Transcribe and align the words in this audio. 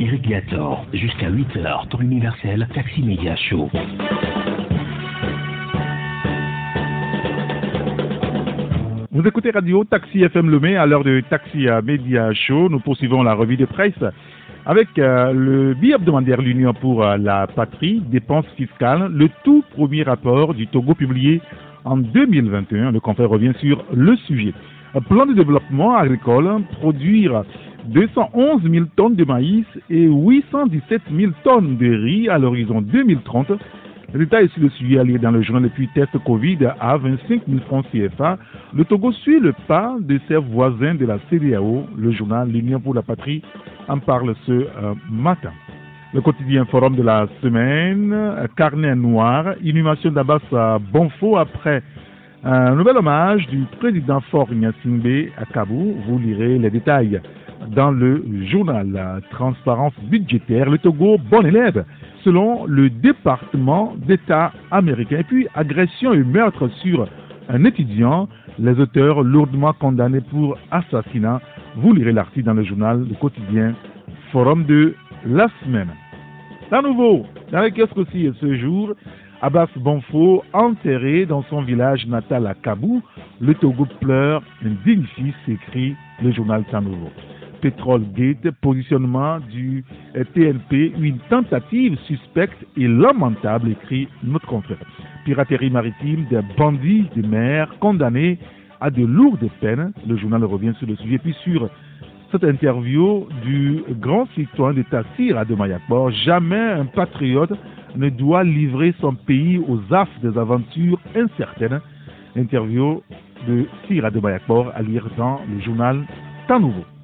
Eric 0.00 0.28
Viator, 0.28 0.86
jusqu'à 0.92 1.28
8h, 1.28 1.88
temps 1.88 2.00
universel, 2.00 2.68
Taxi 2.72 3.02
Média 3.02 3.34
Show. 3.34 3.68
Vous 9.10 9.26
écoutez 9.26 9.50
Radio 9.50 9.82
Taxi 9.82 10.22
FM 10.22 10.50
Lemay 10.50 10.76
à 10.76 10.86
l'heure 10.86 11.02
de 11.02 11.20
Taxi 11.28 11.66
Média 11.82 12.32
Show. 12.32 12.68
Nous 12.68 12.78
poursuivons 12.78 13.24
la 13.24 13.34
revue 13.34 13.56
de 13.56 13.64
presse 13.64 14.04
avec 14.66 14.86
euh, 15.00 15.32
le 15.32 15.74
bi-hebdomadaire 15.74 16.42
L'Union 16.42 16.74
pour 16.74 17.04
euh, 17.04 17.16
la 17.16 17.48
patrie, 17.48 18.00
dépenses 18.08 18.46
fiscales, 18.56 19.10
le 19.12 19.28
tout 19.42 19.64
premier 19.74 20.04
rapport 20.04 20.54
du 20.54 20.68
Togo 20.68 20.94
publié 20.94 21.40
en 21.84 21.96
2021. 21.96 22.92
Le 22.92 23.00
confrère 23.00 23.30
revient 23.30 23.52
sur 23.58 23.84
le 23.92 24.14
sujet. 24.14 24.54
Plan 25.08 25.26
de 25.26 25.34
développement 25.34 25.96
agricole, 25.96 26.62
produire 26.80 27.44
211 27.88 28.62
000 28.70 28.86
tonnes 28.96 29.14
de 29.14 29.24
maïs 29.24 29.64
et 29.88 30.06
817 30.06 31.02
000 31.10 31.32
tonnes 31.42 31.76
de 31.78 31.94
riz 31.94 32.28
à 32.28 32.38
l'horizon 32.38 32.82
2030. 32.82 33.52
Le 34.12 34.18
détail 34.20 34.48
sur 34.50 34.62
le 34.62 34.70
sujet 34.70 34.98
à 34.98 35.04
lire 35.04 35.20
dans 35.20 35.30
le 35.30 35.42
journal 35.42 35.64
depuis 35.64 35.88
test 35.88 36.16
Covid 36.24 36.58
à 36.80 36.96
25 36.96 37.42
000 37.48 37.60
francs 37.66 37.86
CFA. 37.92 38.38
Le 38.74 38.84
Togo 38.84 39.12
suit 39.12 39.40
le 39.40 39.54
pas 39.66 39.96
de 40.00 40.20
ses 40.28 40.36
voisins 40.36 40.94
de 40.94 41.06
la 41.06 41.18
CDAO. 41.30 41.84
Le 41.96 42.10
journal 42.12 42.50
L'Union 42.50 42.80
pour 42.80 42.94
la 42.94 43.02
patrie 43.02 43.42
en 43.88 43.98
parle 43.98 44.34
ce 44.46 44.52
euh, 44.52 44.94
matin. 45.10 45.52
Le 46.14 46.20
quotidien 46.20 46.64
forum 46.66 46.96
de 46.96 47.02
la 47.02 47.26
semaine, 47.42 48.16
carnet 48.56 48.94
noir, 48.94 49.54
inhumation 49.62 50.10
d'Abbas 50.10 50.40
Bonfo 50.90 51.36
après 51.36 51.82
un 52.44 52.74
nouvel 52.76 52.96
hommage 52.96 53.46
du 53.48 53.64
président 53.78 54.20
Fort 54.30 54.50
Nyasingbe 54.50 55.28
à 55.36 55.44
Kabou. 55.44 55.96
Vous 56.06 56.18
lirez 56.18 56.58
les 56.58 56.70
détails 56.70 57.20
dans 57.74 57.90
le 57.90 58.24
journal 58.46 59.22
Transparence 59.30 59.94
budgétaire. 60.02 60.70
Le 60.70 60.78
Togo, 60.78 61.18
bon 61.30 61.46
élève, 61.46 61.84
selon 62.24 62.66
le 62.66 62.90
département 62.90 63.94
d'État 64.06 64.52
américain. 64.70 65.18
Et 65.18 65.24
puis, 65.24 65.46
agression 65.54 66.12
et 66.12 66.22
meurtre 66.22 66.68
sur 66.82 67.08
un 67.48 67.64
étudiant. 67.64 68.28
Les 68.58 68.78
auteurs 68.80 69.22
lourdement 69.22 69.72
condamnés 69.72 70.20
pour 70.20 70.58
assassinat. 70.70 71.40
Vous 71.76 71.92
lirez 71.92 72.12
l'article 72.12 72.46
dans 72.46 72.54
le 72.54 72.64
journal 72.64 73.06
Le 73.08 73.14
quotidien 73.14 73.74
Forum 74.32 74.64
de 74.64 74.94
la 75.24 75.48
semaine. 75.64 75.90
À 76.70 76.82
nouveau, 76.82 77.24
dans 77.50 77.60
les 77.60 77.70
kiosques 77.70 77.96
aussi 77.96 78.30
ce 78.40 78.56
jour, 78.56 78.92
Abbas 79.40 79.68
Bonfo, 79.76 80.42
enterré 80.52 81.24
dans 81.24 81.42
son 81.44 81.62
village 81.62 82.06
natal 82.06 82.46
à 82.46 82.54
Kabou, 82.54 83.02
le 83.40 83.54
Togo 83.54 83.86
pleure, 84.00 84.42
un 84.64 84.70
digne 84.84 85.04
fils, 85.14 85.34
écrit 85.46 85.94
le 86.22 86.32
journal 86.32 86.64
Nouveau. 86.82 87.10
Pétrole 87.60 88.04
Gate, 88.14 88.50
positionnement 88.60 89.38
du 89.40 89.84
TNP, 90.34 90.92
une 90.98 91.18
tentative 91.30 91.98
suspecte 92.06 92.64
et 92.76 92.86
lamentable, 92.86 93.70
écrit 93.70 94.08
notre 94.22 94.46
confrère. 94.46 94.78
Piraterie 95.24 95.70
maritime 95.70 96.26
des 96.30 96.40
bandits 96.56 97.06
de 97.14 97.26
mer 97.26 97.72
condamnés 97.80 98.38
à 98.80 98.90
de 98.90 99.04
lourdes 99.04 99.48
peines. 99.60 99.92
Le 100.06 100.16
journal 100.16 100.44
revient 100.44 100.72
sur 100.78 100.86
le 100.86 100.96
sujet. 100.96 101.18
Puis 101.18 101.34
sur 101.44 101.68
cette 102.30 102.44
interview 102.44 103.26
du 103.42 103.82
grand 104.00 104.26
citoyen 104.34 104.74
de 104.74 104.82
Tassir 104.82 105.38
à 105.38 105.44
jamais 106.10 106.56
un 106.56 106.86
patriote 106.86 107.52
ne 107.96 108.10
doit 108.10 108.44
livrer 108.44 108.94
son 109.00 109.14
pays 109.14 109.58
aux 109.58 109.80
affres 109.92 110.20
des 110.22 110.36
aventures 110.38 111.00
incertaines. 111.14 111.80
Interview 112.36 113.02
de 113.46 113.66
Sira 113.86 114.10
de 114.10 114.20
Mayakbor 114.20 114.70
à 114.74 114.82
lire 114.82 115.08
dans 115.16 115.40
le 115.50 115.60
journal 115.60 116.04
Temps 116.46 116.60
Nouveau. 116.60 116.97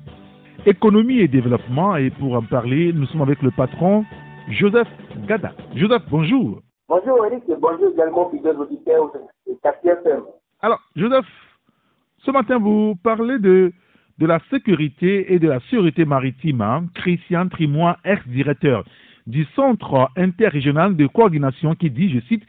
Économie 0.67 1.20
et 1.20 1.29
développement, 1.29 1.97
et 1.97 2.11
pour 2.11 2.34
en 2.34 2.43
parler, 2.43 2.93
nous 2.95 3.05
sommes 3.07 3.20
avec 3.20 3.43
le 3.43 3.51
patron 3.51 4.05
Joseph 4.48 4.89
Gada. 5.27 5.53
Joseph, 5.75 6.03
bonjour. 6.11 6.62
Bonjour 6.89 7.27
Eric 7.27 7.43
et 7.48 7.57
bonjour 7.61 7.91
également 7.93 8.31
fidèles 8.31 8.57
auditeurs 8.57 9.12
de 9.47 9.53
Taxi 9.62 9.89
FM. 9.89 10.23
Alors, 10.63 10.80
Joseph, 10.97 11.27
ce 12.24 12.30
matin, 12.30 12.58
vous 12.58 12.95
parlez 13.03 13.39
de 13.39 13.73
de 14.19 14.27
la 14.27 14.39
sécurité 14.48 15.35
et 15.35 15.39
de 15.39 15.48
la 15.48 15.61
sécurité 15.61 16.05
maritime, 16.05 16.61
hein, 16.61 16.86
Christian 16.95 17.48
Trimois, 17.48 17.98
ex-directeur 18.05 18.85
du 19.27 19.45
Centre 19.57 20.08
interrégional 20.17 20.97
de 20.97 21.07
coordination, 21.07 21.74
qui 21.74 21.91
dit, 21.91 22.11
je 22.11 22.20
cite, 22.20 22.45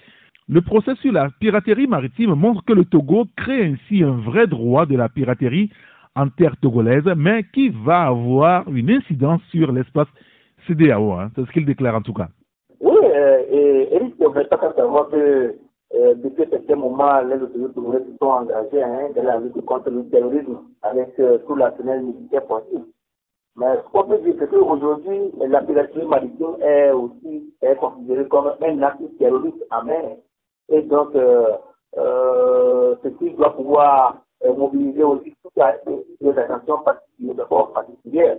le 0.48 0.62
procès 0.62 0.96
sur 1.02 1.12
la 1.12 1.30
piraterie 1.40 1.88
maritime 1.88 2.36
montre 2.36 2.64
que 2.64 2.74
le 2.74 2.86
Togo 2.86 3.26
crée 3.36 3.66
ainsi 3.66 4.04
un 4.04 4.18
vrai 4.18 4.46
droit 4.46 4.86
de 4.86 4.96
la 4.96 5.10
piraterie 5.10 5.72
en 6.16 6.30
terre 6.30 6.56
togolaise, 6.62 7.06
mais 7.16 7.44
qui 7.54 7.70
va 7.70 8.04
avoir 8.04 8.68
une 8.70 8.90
incidence 8.90 9.42
sur 9.52 9.72
l'espace 9.72 10.08
CDAO. 10.68 11.12
Hein. 11.14 11.32
C'est 11.36 11.46
ce 11.46 11.52
qu'il 11.52 11.66
déclare 11.66 11.96
en 11.96 12.02
tout 12.02 12.14
cas. 12.14 12.28
Oui, 12.80 12.96
euh, 13.04 13.44
et 13.50 13.96
Eric, 13.96 14.16
veut 14.20 14.48
pas 14.48 14.74
savoir 14.76 15.10
que 15.10 15.56
euh, 15.96 16.14
depuis 16.16 16.44
un 16.44 16.50
certain 16.50 16.76
moment, 16.76 17.22
les 17.22 17.42
autorités 17.42 18.12
se 18.12 18.18
sont 18.18 18.26
engagées 18.26 18.84
hein, 18.84 19.10
dans 19.16 19.24
la 19.24 19.40
lutte 19.40 19.64
contre 19.66 19.90
le 19.90 20.08
terrorisme 20.10 20.60
avec 20.82 21.18
euh, 21.20 21.38
tout 21.48 21.56
l'arsenal 21.56 22.02
militaire 22.02 22.46
possible. 22.46 22.86
Mais 23.58 23.78
ce 23.78 23.92
qu'on 23.92 24.04
peut 24.04 24.18
dire, 24.20 24.36
c'est 24.38 24.50
qu'aujourd'hui, 24.50 25.32
la 25.48 25.62
piraterie 25.62 26.06
maritime 26.06 26.58
est 26.62 26.92
aussi 26.92 27.54
considérée 27.80 28.28
comme 28.28 28.52
un 28.62 28.82
acte 28.82 29.02
terroriste 29.18 29.64
à 29.70 29.82
mer. 29.84 30.18
Et 30.70 30.82
donc, 30.82 31.16
euh, 31.16 31.52
euh, 31.98 32.96
ceci 33.04 33.34
doit 33.36 33.56
pouvoir 33.56 34.25
mobiliser 34.56 35.04
aussi 35.04 35.34
toutes 35.42 35.54
les 36.22 36.38
attentions 36.38 36.80
particulières. 37.74 38.38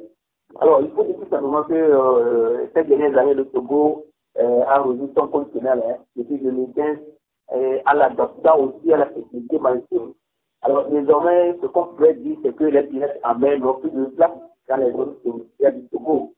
Alors, 0.60 0.80
il 0.80 0.90
faut 0.90 1.04
dire 1.04 1.16
tout 1.16 1.28
simplement 1.28 1.64
que 1.64 1.74
euh, 1.74 2.66
ces 2.74 2.84
dernières 2.84 3.16
années, 3.18 3.34
le 3.34 3.46
Togo 3.46 4.06
euh, 4.38 4.62
a 4.66 4.80
revu 4.80 5.08
son 5.16 5.28
conditionnel 5.28 5.82
hein, 5.86 5.96
depuis 6.16 6.38
2015 6.38 6.98
à 7.84 7.94
l'adoption 7.94 8.56
aussi 8.56 8.92
à 8.92 8.96
la 8.98 9.08
sécurité 9.14 9.58
maritime. 9.58 10.12
Alors 10.62 10.88
désormais, 10.88 11.56
ce 11.62 11.66
qu'on 11.68 11.86
pourrait 11.94 12.14
dire, 12.14 12.36
c'est 12.42 12.56
que 12.56 12.64
les 12.64 12.82
pirates 12.84 13.20
en 13.22 13.38
mer 13.38 13.60
n'ont 13.60 13.74
plus 13.74 13.90
de 13.90 14.06
place 14.06 14.32
dans 14.68 14.76
les 14.78 14.90
zones 14.90 15.14
frontières 15.22 15.72
du 15.72 15.86
Togo. 15.88 16.32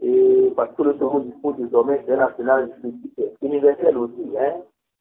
Et 0.00 0.52
parce 0.56 0.74
que 0.74 0.82
le 0.82 0.98
Togo 0.98 1.20
dispose 1.20 1.56
désormais 1.56 2.02
d'un 2.06 2.16
national 2.16 2.70
universel 3.40 3.96
aussi, 3.96 4.36
hein, 4.38 4.56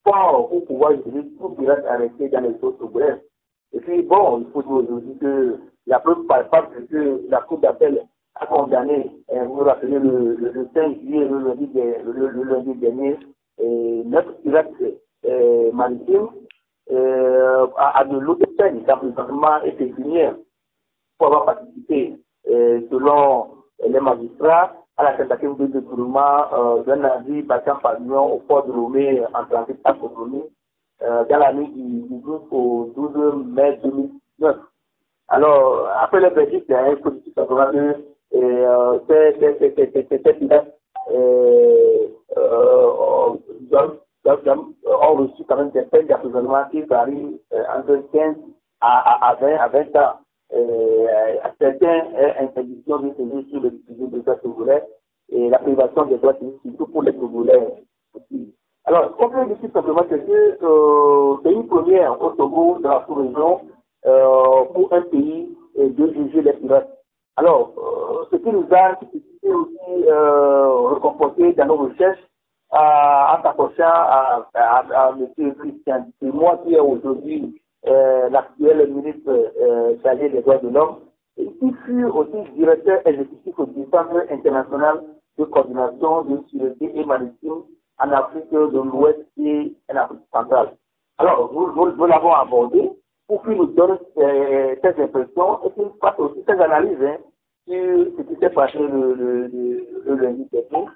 fort 0.06 0.50
pour 0.50 0.66
pouvoir 0.66 0.92
utiliser 0.94 1.28
tout 1.38 1.50
pirate 1.50 1.86
arrêté 1.86 2.30
dans 2.30 2.42
les 2.42 2.56
eaux 2.62 2.72
togolaises. 2.72 3.20
Et 3.74 3.80
puis 3.80 4.02
bon, 4.04 4.40
il 4.46 4.52
faut 4.52 4.62
dire 4.62 4.72
aujourd'hui 4.72 5.18
que 5.20 5.60
la 5.88 6.00
preuve 6.00 6.26
palpable, 6.26 6.68
c'est 6.78 6.88
que 6.88 7.22
la 7.30 7.42
Cour 7.42 7.60
d'appel 7.60 8.02
a 8.36 8.46
condamné, 8.46 9.12
hein, 9.34 9.46
vous 9.46 9.56
vous 9.56 9.64
rappelez, 9.64 10.00
le, 10.00 10.36
le, 10.36 10.68
5 10.74 11.00
juillet, 11.00 11.28
le 11.28 11.40
lundi, 11.40 12.74
dernier, 12.76 13.18
neuf 14.06 14.26
pirates 14.44 14.72
euh, 15.26 15.72
maritime 15.74 16.28
euh, 16.92 17.68
à, 17.78 18.04
de 18.06 18.18
l'autre 18.18 18.46
peine 18.58 18.84
d'emprisonnement 18.84 19.62
et 19.64 19.72
pécuniaire 19.72 20.36
pour 21.18 21.28
avoir 21.28 21.46
participé, 21.46 22.18
euh, 22.50 22.82
selon 22.90 23.48
les 23.88 24.00
magistrats, 24.00 24.74
à 24.98 25.04
la 25.04 25.14
tentative 25.14 25.56
de 25.58 25.68
détournement 25.68 26.54
euh, 26.54 26.84
d'un 26.84 26.98
navire 26.98 27.46
battant 27.46 27.78
pavillon 27.78 28.34
au 28.34 28.40
port 28.40 28.66
de 28.66 28.74
Lomé 28.74 29.22
en 29.34 29.46
transit 29.46 29.78
à 29.84 29.94
Cotonou 29.94 30.50
euh, 31.04 31.26
dans 31.26 31.38
la 31.38 31.54
nuit 31.54 31.70
du, 31.70 32.02
du 32.08 32.22
12 32.22 32.42
au 32.52 32.92
12 32.96 33.46
mai 33.48 33.80
2009. 33.84 34.58
Alors, 35.30 35.88
après 36.02 36.20
le 36.20 36.30
verdict, 36.30 36.66
il 36.68 36.72
y 36.72 36.76
a 36.76 36.84
un 36.86 36.96
politique 36.96 37.34
simplement 37.36 37.72
que 37.72 37.96
euh, 38.36 39.00
ces 39.08 40.34
pilotes 40.34 40.76
euh, 41.12 42.08
euh, 42.38 42.92
ont 45.02 45.16
reçu 45.16 45.44
quand 45.48 45.58
même 45.58 45.72
des 45.72 45.82
peines 45.84 46.08
d'emprisonnement 46.08 46.64
qui 46.72 46.82
varient 46.82 47.40
euh, 47.54 47.64
entre 47.76 48.04
15 48.12 48.36
à, 48.82 49.30
à, 49.30 49.36
20, 49.36 49.56
à 49.56 49.68
20 49.70 49.96
ans. 49.96 50.14
Euh, 50.54 51.08
certains, 51.60 52.04
euh, 52.16 52.34
interdiction 52.42 53.00
de 53.00 53.14
séjour 53.16 53.44
sur 53.50 53.62
le 53.62 53.72
sujet 53.88 54.08
des 54.08 54.20
droits 54.20 54.36
togolais 54.36 54.84
et 55.30 55.50
la 55.50 55.60
privation 55.60 56.06
des 56.06 56.18
droits 56.18 56.36
civiques, 56.36 56.60
surtout 56.64 56.88
pour 56.88 57.04
les 57.04 57.14
aussi. 57.14 57.81
Alors, 58.86 59.16
qu'on 59.16 59.30
peut 59.30 59.46
dire 59.46 59.58
simplement, 59.74 60.04
que 60.04 60.16
euh, 60.16 61.38
c'est 61.44 61.54
une 61.54 61.68
première 61.68 62.20
au 62.20 62.32
Togo, 62.32 62.80
dans 62.80 62.90
la 62.90 63.06
sous-région, 63.06 63.62
euh, 64.08 64.66
pour 64.74 64.92
un 64.92 65.02
pays 65.04 65.56
euh, 65.78 65.90
de 65.90 66.14
juger 66.14 66.42
les 66.42 66.54
pirates. 66.54 66.90
Alors, 67.38 67.74
ce 68.32 68.38
qui 68.38 68.50
nous 68.50 68.66
a 68.72 68.98
aussi 69.00 69.24
récompensé 70.94 71.54
dans 71.54 71.66
nos 71.68 71.78
recherches, 71.78 72.20
en 72.72 73.42
s'accrochant 73.44 73.84
à, 73.84 74.48
à, 74.54 75.14
M. 75.18 75.56
Christian. 75.56 76.08
C'est 76.22 76.34
moi 76.34 76.60
qui 76.64 76.74
est 76.74 76.80
aujourd'hui 76.80 77.62
l'actuel 77.84 78.92
ministre 78.92 79.54
chargé 80.04 80.30
des 80.30 80.42
droits 80.42 80.58
de 80.58 80.70
l'homme, 80.70 80.98
et 81.38 81.46
qui 81.46 81.74
fut 81.86 82.04
aussi 82.06 82.52
directeur 82.58 83.00
exécutif 83.06 83.58
au 83.58 83.66
Centre 83.92 84.26
international 84.30 85.02
de 85.38 85.46
coordination 85.46 86.24
de 86.24 86.38
sécurité 86.52 86.92
et 87.00 87.06
maritime 87.06 87.64
en 88.04 88.12
Afrique 88.12 88.52
de 88.52 88.80
l'Ouest 88.82 89.20
et 89.38 89.74
en 89.92 89.96
Afrique 89.96 90.20
centrale. 90.34 90.74
Alors, 91.18 91.52
nous, 91.54 91.72
nous, 91.74 91.92
nous 91.96 92.06
l'avons 92.06 92.34
abordé 92.34 92.92
pour 93.28 93.44
qu'il 93.44 93.54
nous 93.54 93.68
donne 93.68 94.00
euh, 94.18 94.76
ces 94.82 95.04
impressions 95.04 95.60
et 95.66 95.72
qu'il 95.72 95.92
fasse 96.02 96.20
aussi 96.20 96.44
ces 96.48 96.60
analyses 96.60 97.04
hein, 97.04 97.18
sur 97.68 98.08
ce 98.18 98.22
qui 98.24 98.36
s'est 98.40 98.50
passé 98.50 98.80
le, 98.80 99.14
le, 99.14 99.48
le, 99.48 99.88
le 100.06 100.16
lundi 100.16 100.48
dernier. 100.52 100.88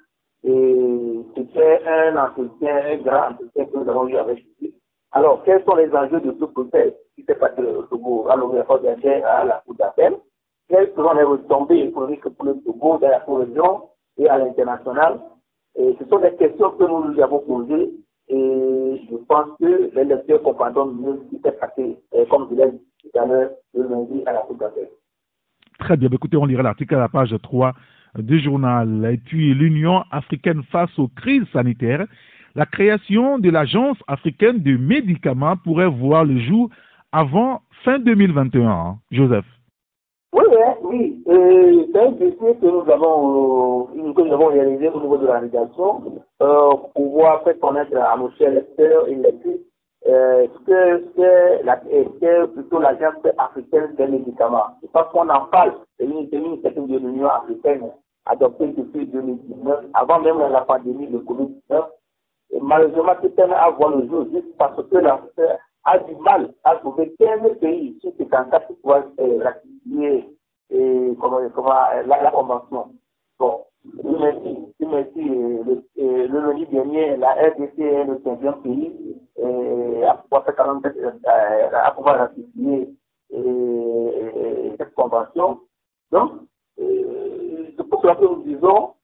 Et 0.44 1.20
c'était 1.34 1.80
un 1.86 2.16
entretien, 2.16 2.76
un 2.86 2.96
grand 2.98 3.30
entretien 3.30 3.64
que 3.66 3.78
nous 3.78 3.88
avons 3.88 4.08
eu 4.08 4.16
avec 4.16 4.44
lui. 4.60 4.74
Alors, 5.12 5.42
quels 5.44 5.64
sont 5.64 5.76
les 5.76 5.94
enjeux 5.94 6.20
de 6.20 6.36
ce 6.38 6.44
procès 6.44 6.96
qui 7.14 7.22
s'est 7.24 7.36
passé 7.36 7.62
au 7.62 7.82
Togo 7.82 8.26
à 8.28 8.36
l'ouverture 8.36 8.80
à 9.24 9.44
la 9.44 9.62
Cour 9.64 9.74
d'appel? 9.76 10.16
Quelles 10.68 10.92
seront 10.94 11.14
les 11.14 11.22
retombées 11.22 11.84
économiques 11.84 12.28
pour 12.28 12.44
le 12.44 12.54
Togo 12.62 12.98
dans 12.98 13.08
la 13.08 13.18
région 13.26 13.82
et 14.18 14.28
à 14.28 14.38
l'international? 14.38 15.20
Ce 15.76 16.04
sont 16.08 16.18
des 16.18 16.34
questions 16.36 16.70
que 16.70 16.84
nous 16.84 17.12
lui 17.12 17.22
avons 17.22 17.40
posées 17.40 17.90
et 18.28 19.02
je 19.10 19.16
pense 19.28 19.48
que 19.60 19.94
les 19.94 20.04
lecteurs 20.04 20.42
comprendront 20.42 20.86
mieux 20.86 21.20
ce 21.24 21.36
qui 21.36 21.42
s'est 21.42 21.52
passé, 21.52 21.96
comme 22.30 22.48
je 22.50 22.56
l'ai 22.56 22.70
dit 22.70 22.80
tout 23.02 23.18
à 23.18 23.26
l'heure, 23.26 23.50
le 23.74 23.88
lundi 23.88 24.22
à 24.26 24.32
la 24.32 24.40
Cour 24.40 24.56
d'appel. 24.56 24.88
Très 25.78 25.96
bien. 25.96 26.08
Écoutez, 26.10 26.36
on 26.36 26.46
lira 26.46 26.62
l'article 26.62 26.94
à 26.94 27.00
la 27.00 27.08
page 27.08 27.34
3 27.42 27.72
du 28.18 28.40
journal. 28.40 29.08
Et 29.12 29.18
puis, 29.18 29.54
l'Union 29.54 30.02
africaine 30.10 30.62
face 30.70 30.98
aux 30.98 31.08
crises 31.08 31.46
sanitaires. 31.52 32.06
La 32.54 32.64
création 32.64 33.38
de 33.38 33.50
l'Agence 33.50 33.98
africaine 34.06 34.62
de 34.62 34.76
médicaments 34.76 35.56
pourrait 35.58 35.90
voir 35.90 36.24
le 36.24 36.38
jour 36.38 36.70
avant 37.12 37.60
fin 37.84 37.98
2021. 37.98 38.68
Hein. 38.68 38.98
Joseph. 39.10 39.44
Oui, 40.36 40.44
oui. 40.82 41.22
C'est 41.92 41.98
un 41.98 42.10
dossier 42.12 42.56
que 42.60 42.66
nous 42.66 42.90
avons, 42.92 43.88
euh, 43.88 44.12
que 44.12 44.20
nous 44.20 44.32
avons 44.34 44.48
réalisé 44.48 44.90
au 44.90 45.00
niveau 45.00 45.16
de 45.16 45.26
la 45.26 45.40
régulation 45.40 46.02
euh, 46.42 46.70
pour 46.70 46.92
pouvoir 46.92 47.42
faire 47.42 47.58
connaître 47.58 47.96
à 47.96 48.18
nos 48.18 48.30
chers 48.32 48.50
lecteurs 48.50 49.08
et 49.08 49.14
lectrices 49.14 49.60
euh, 50.06 50.46
que 50.66 51.04
c'est 51.16 52.52
plutôt 52.52 52.78
l'Agence 52.80 53.14
africaine 53.38 53.94
des 53.96 54.06
médicaments? 54.08 54.66
Parce 54.92 55.10
qu'on 55.10 55.28
en 55.30 55.46
parle, 55.46 55.72
c'est 55.98 56.04
une 56.04 56.18
initiative 56.18 56.86
de 56.86 56.98
l'Union 56.98 57.28
africaine 57.28 57.90
adoptée 58.26 58.68
depuis 58.76 59.06
2019, 59.06 59.86
avant 59.94 60.20
même 60.20 60.38
la 60.38 60.60
pandémie 60.60 61.06
de 61.06 61.18
Covid-19. 61.18 61.82
Malheureusement, 62.60 63.14
thème 63.36 63.52
a 63.52 63.70
voir 63.70 63.96
le 63.96 64.06
jour 64.06 64.26
juste 64.32 64.54
parce 64.58 64.76
que 64.86 64.98
l'Afrique 64.98 65.30
a 65.86 65.98
du 66.00 66.14
mal 66.16 66.52
à 66.64 66.76
trouver 66.76 67.14
15 67.18 67.58
pays 67.60 67.96
sur 68.00 68.12
ces 68.18 68.26
54 68.28 68.66
pour 68.66 68.76
pouvoir 68.76 69.04
euh, 69.20 69.42
ratifier 69.42 70.28
comment, 71.20 71.38
la, 72.06 72.30
convention. 72.32 72.90
Bon, 73.38 73.64
merci. 74.04 74.58
merci. 74.80 75.22
Le, 75.24 75.82
le 75.96 76.40
lundi 76.40 76.66
dernier, 76.66 77.16
la 77.16 77.34
RDC 77.34 77.78
est 77.78 78.04
le 78.04 78.16
15e 78.16 78.62
pays 78.62 79.16
et 79.36 80.04
à 80.04 80.14
pouvoir 80.14 80.44
faire 80.44 80.56
47, 80.56 80.96
à 81.72 81.90
pouvoir 81.92 82.18
ratifier 82.18 82.88
cette 84.78 84.94
convention. 84.94 85.60
Donc, 86.10 86.32
c'est 86.76 87.88
pour 87.88 88.02
cela 88.02 88.16
que 88.16 88.24
nous 88.24 88.42
disons 88.42 88.95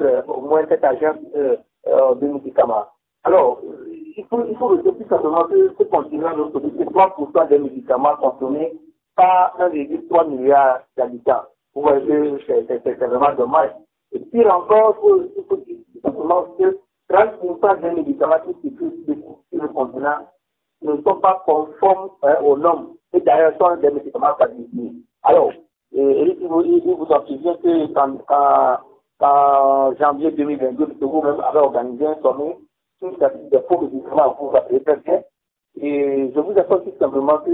euh, 0.00 0.22
au 0.26 0.40
moins 0.42 0.64
cette 0.68 0.84
agence 0.84 1.16
euh, 1.36 1.56
de 2.14 2.26
médicaments. 2.26 2.86
Alors, 3.24 3.60
il 4.16 4.24
faut, 4.30 4.44
il 4.48 4.56
faut 4.56 4.76
tout 4.76 5.08
simplement 5.08 5.44
que 5.44 5.74
ce 5.78 5.82
continent 5.84 6.36
nous 6.36 6.50
produit 6.50 6.70
3% 6.70 7.48
des 7.48 7.58
médicaments 7.58 8.16
consommés 8.16 8.72
par 9.14 9.56
1,3 9.58 10.28
milliard 10.28 10.80
d'habitants. 10.96 11.42
Vous 11.74 11.82
voyez 11.82 12.34
c'est 12.46 12.98
vraiment 12.98 13.34
dommage. 13.36 13.70
Et 14.12 14.20
pire 14.20 14.54
encore, 14.54 14.96
il 15.36 15.44
faut, 15.44 15.56
dire 15.56 15.76
simplement 16.02 16.44
que 16.58 16.78
30% 17.10 17.80
des 17.80 17.90
médicaments 17.90 18.40
qui 18.62 18.70
se 18.70 18.74
trouvent 18.76 18.92
sur 19.04 19.62
le 19.62 19.68
continent 19.68 20.18
ne 20.82 20.96
sont 21.02 21.20
pas 21.20 21.42
conformes 21.44 22.10
hein, 22.22 22.36
aux 22.42 22.56
normes 22.56 22.94
et 23.12 23.20
d'ailleurs 23.20 23.52
sont 23.58 23.76
des 23.76 23.90
médicaments 23.90 24.34
qualifiés. 24.38 24.92
Alors, 25.22 25.52
il 25.92 26.36
vous, 26.46 26.62
il 26.62 26.82
vous 26.84 27.06
en 27.06 27.26
souvient 27.26 27.56
que 27.56 27.92
quand, 27.92 28.78
en 29.20 29.94
janvier 29.98 30.30
2022, 30.32 30.86
le 30.86 30.94
Togo 30.94 31.22
même 31.22 31.40
avait 31.40 31.58
organisé 31.58 32.06
un 32.06 32.20
sommet 32.22 32.56
sur 32.98 33.16
des 33.18 33.60
faux 33.68 33.80
médicaments 33.80 34.30
pour 34.34 34.52
très 34.52 34.96
bien. 34.96 35.22
Et 35.80 36.32
je 36.34 36.40
vous 36.40 36.58
assure 36.58 36.84
tout 36.84 36.92
simplement 36.98 37.38
que 37.38 37.50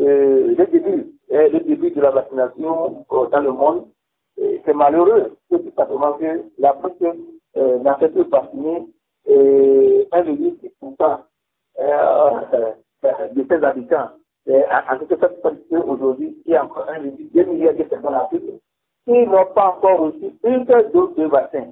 euh, 0.00 0.54
le, 0.56 0.66
début, 0.66 1.12
euh, 1.32 1.48
le 1.50 1.60
début 1.60 1.90
de 1.90 2.00
la 2.00 2.10
vaccination 2.10 3.04
euh, 3.12 3.26
dans 3.26 3.40
le 3.40 3.52
monde, 3.52 3.86
c'est 4.64 4.74
malheureux, 4.74 5.36
tout 5.50 5.72
simplement 5.76 6.12
que 6.14 6.44
l'Afrique 6.58 7.02
euh, 7.56 7.78
n'a 7.80 7.96
fait 7.96 8.10
que 8.12 8.20
vacciner 8.20 8.86
euh, 9.28 10.04
1,6% 10.12 11.18
euh, 11.80 12.72
de 13.34 13.46
ses 13.48 13.64
habitants. 13.64 14.10
En 14.48 14.98
quelque 14.98 15.18
sorte, 15.20 15.86
aujourd'hui, 15.86 16.36
il 16.46 16.52
y 16.52 16.56
a 16.56 16.64
encore 16.64 16.86
1,2 16.86 17.46
milliard 17.46 17.74
de 17.74 17.82
personnes 17.82 18.14
en 18.14 18.24
Afrique 18.24 18.44
qui 19.08 19.26
n'ont 19.26 19.46
pas 19.54 19.74
encore 19.74 20.00
reçu 20.00 20.30
une 20.44 20.66
seule 20.66 20.92
dose 20.92 21.14
de 21.16 21.24
vaccin. 21.24 21.64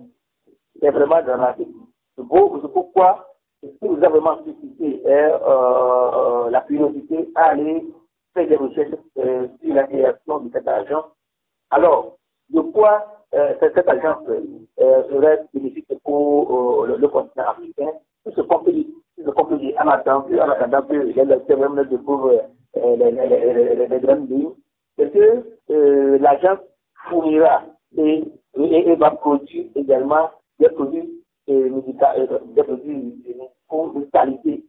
C'est 0.80 0.90
vraiment 0.90 1.22
dramatique. 1.22 1.68
C'est 2.16 2.26
pourquoi 2.26 3.26
si 3.60 3.70
vous 3.82 3.96
avez 3.96 4.08
vraiment 4.08 4.38
suscité 4.42 5.02
euh, 5.06 5.38
euh, 5.46 6.50
la 6.50 6.62
curiosité 6.62 7.28
à 7.34 7.50
aller 7.50 7.84
faire 8.32 8.48
des 8.48 8.56
recherches 8.56 8.94
euh, 9.18 9.48
sur 9.62 9.74
la 9.74 9.84
création 9.84 10.38
de 10.40 10.50
cette 10.50 10.66
agence. 10.66 11.04
Alors, 11.70 12.16
de 12.50 12.60
quoi 12.60 13.04
euh, 13.34 13.54
cette 13.60 13.86
agence 13.86 14.24
serait 14.78 15.44
bénéfique 15.52 15.92
pour 16.04 16.86
le, 16.86 17.06
continent 17.08 17.48
africain? 17.48 17.90
Tout 18.24 18.32
ce 18.34 18.40
qu'on 18.40 18.60
peut 18.60 18.72
dire, 18.72 18.86
ce 19.18 19.30
en 19.30 19.88
attendant, 19.88 20.26
en 20.38 20.50
attendant 20.50 20.82
que 20.82 20.94
les 20.94 21.14
même 21.14 21.76
les, 22.76 23.10
les, 23.10 23.86
les, 23.88 24.00
grandes 24.00 24.30
lignes, 24.30 24.52
c'est 24.96 25.10
que 25.12 26.18
l'agence 26.18 26.58
fournira 27.08 27.64
et, 27.96 28.24
et, 28.58 28.88
et 28.90 28.96
va 28.96 29.10
produire 29.12 29.66
également 29.74 30.30
des 30.58 30.68
produits 30.70 31.22
et 31.46 31.70
médicaux, 31.70 32.06
des 32.54 32.62
produits 32.62 33.22
de 33.70 34.10
qualité 34.12 34.64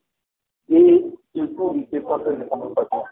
et 0.70 1.06
surtout 1.36 1.74
lutter 1.74 2.02
contre 2.02 2.30
les 2.32 2.46
complications. 2.46 3.04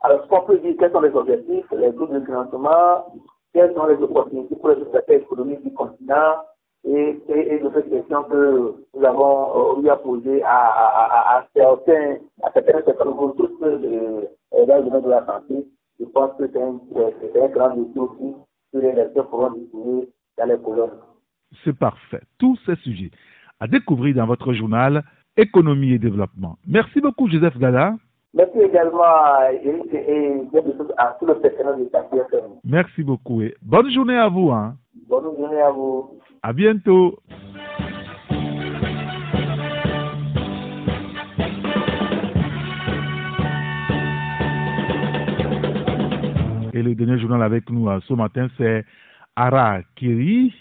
Alors, 0.00 0.22
ce 0.24 0.28
qu'on 0.28 0.42
peut 0.42 0.58
dire, 0.58 0.74
quels 0.78 0.92
sont 0.92 1.00
les 1.00 1.14
objectifs, 1.14 1.70
les 1.72 1.90
groupes 1.90 2.12
de 2.12 2.20
financement, 2.24 3.06
quelles 3.52 3.74
sont 3.74 3.86
les 3.86 4.02
opportunités 4.02 4.56
pour 4.56 4.70
les 4.70 4.84
sociétés 4.84 5.16
économiques 5.16 5.62
du 5.62 5.72
continent 5.72 6.36
et, 6.84 7.18
et, 7.28 7.54
et 7.54 7.58
de 7.60 7.70
cette 7.74 7.90
question 7.90 8.24
que 8.24 8.74
nous 8.94 9.04
avons 9.04 9.78
euh, 9.78 9.82
eu 9.82 9.88
à 9.88 9.96
poser 9.96 10.42
à, 10.42 10.56
à, 10.56 11.38
à, 11.38 11.46
certains, 11.54 12.16
à 12.42 12.52
certains 12.52 12.82
secteurs, 12.84 13.16
tous 13.36 13.50
euh, 13.62 14.26
dans 14.66 14.76
le 14.76 14.82
domaine 14.84 15.02
de 15.02 15.10
la 15.10 15.24
santé. 15.24 15.66
Je 15.98 16.04
pense 16.06 16.32
que 16.36 16.48
c'est 16.52 16.60
un, 16.60 16.78
un, 17.42 17.48
grand 17.48 17.70
défi 17.70 17.98
aussi 17.98 18.34
C'est 21.64 21.78
parfait. 21.78 22.20
Tous 22.38 22.58
ces 22.66 22.76
sujets 22.76 23.10
à 23.60 23.66
découvrir 23.66 24.16
dans 24.16 24.26
votre 24.26 24.52
journal 24.52 25.02
Économie 25.36 25.92
et 25.92 25.98
développement. 25.98 26.58
Merci 26.66 27.00
beaucoup, 27.00 27.28
Joseph 27.28 27.58
Gala. 27.58 27.96
Merci 28.34 28.58
également 28.60 29.02
à 29.02 29.48
Eric 29.52 29.92
et 29.92 30.42
à 30.96 31.16
tout 31.18 31.26
le 31.26 31.34
personnel 31.40 31.80
de 31.80 31.84
TACFM. 31.86 32.50
Merci 32.64 33.02
beaucoup 33.02 33.42
et 33.42 33.54
bonne 33.62 33.90
journée 33.90 34.16
à 34.16 34.28
vous. 34.28 34.50
Hein. 34.50 34.76
Bonne 35.08 35.36
journée 35.36 35.60
à 35.60 35.70
vous. 35.70 36.18
À 36.42 36.52
bientôt. 36.52 37.18
Et 46.74 46.82
le 46.82 46.96
dernier 46.96 47.20
journal 47.20 47.40
avec 47.40 47.70
nous 47.70 47.88
ce 48.00 48.14
matin, 48.14 48.48
c'est 48.58 48.84
Ara 49.36 49.82
Kiri, 49.94 50.52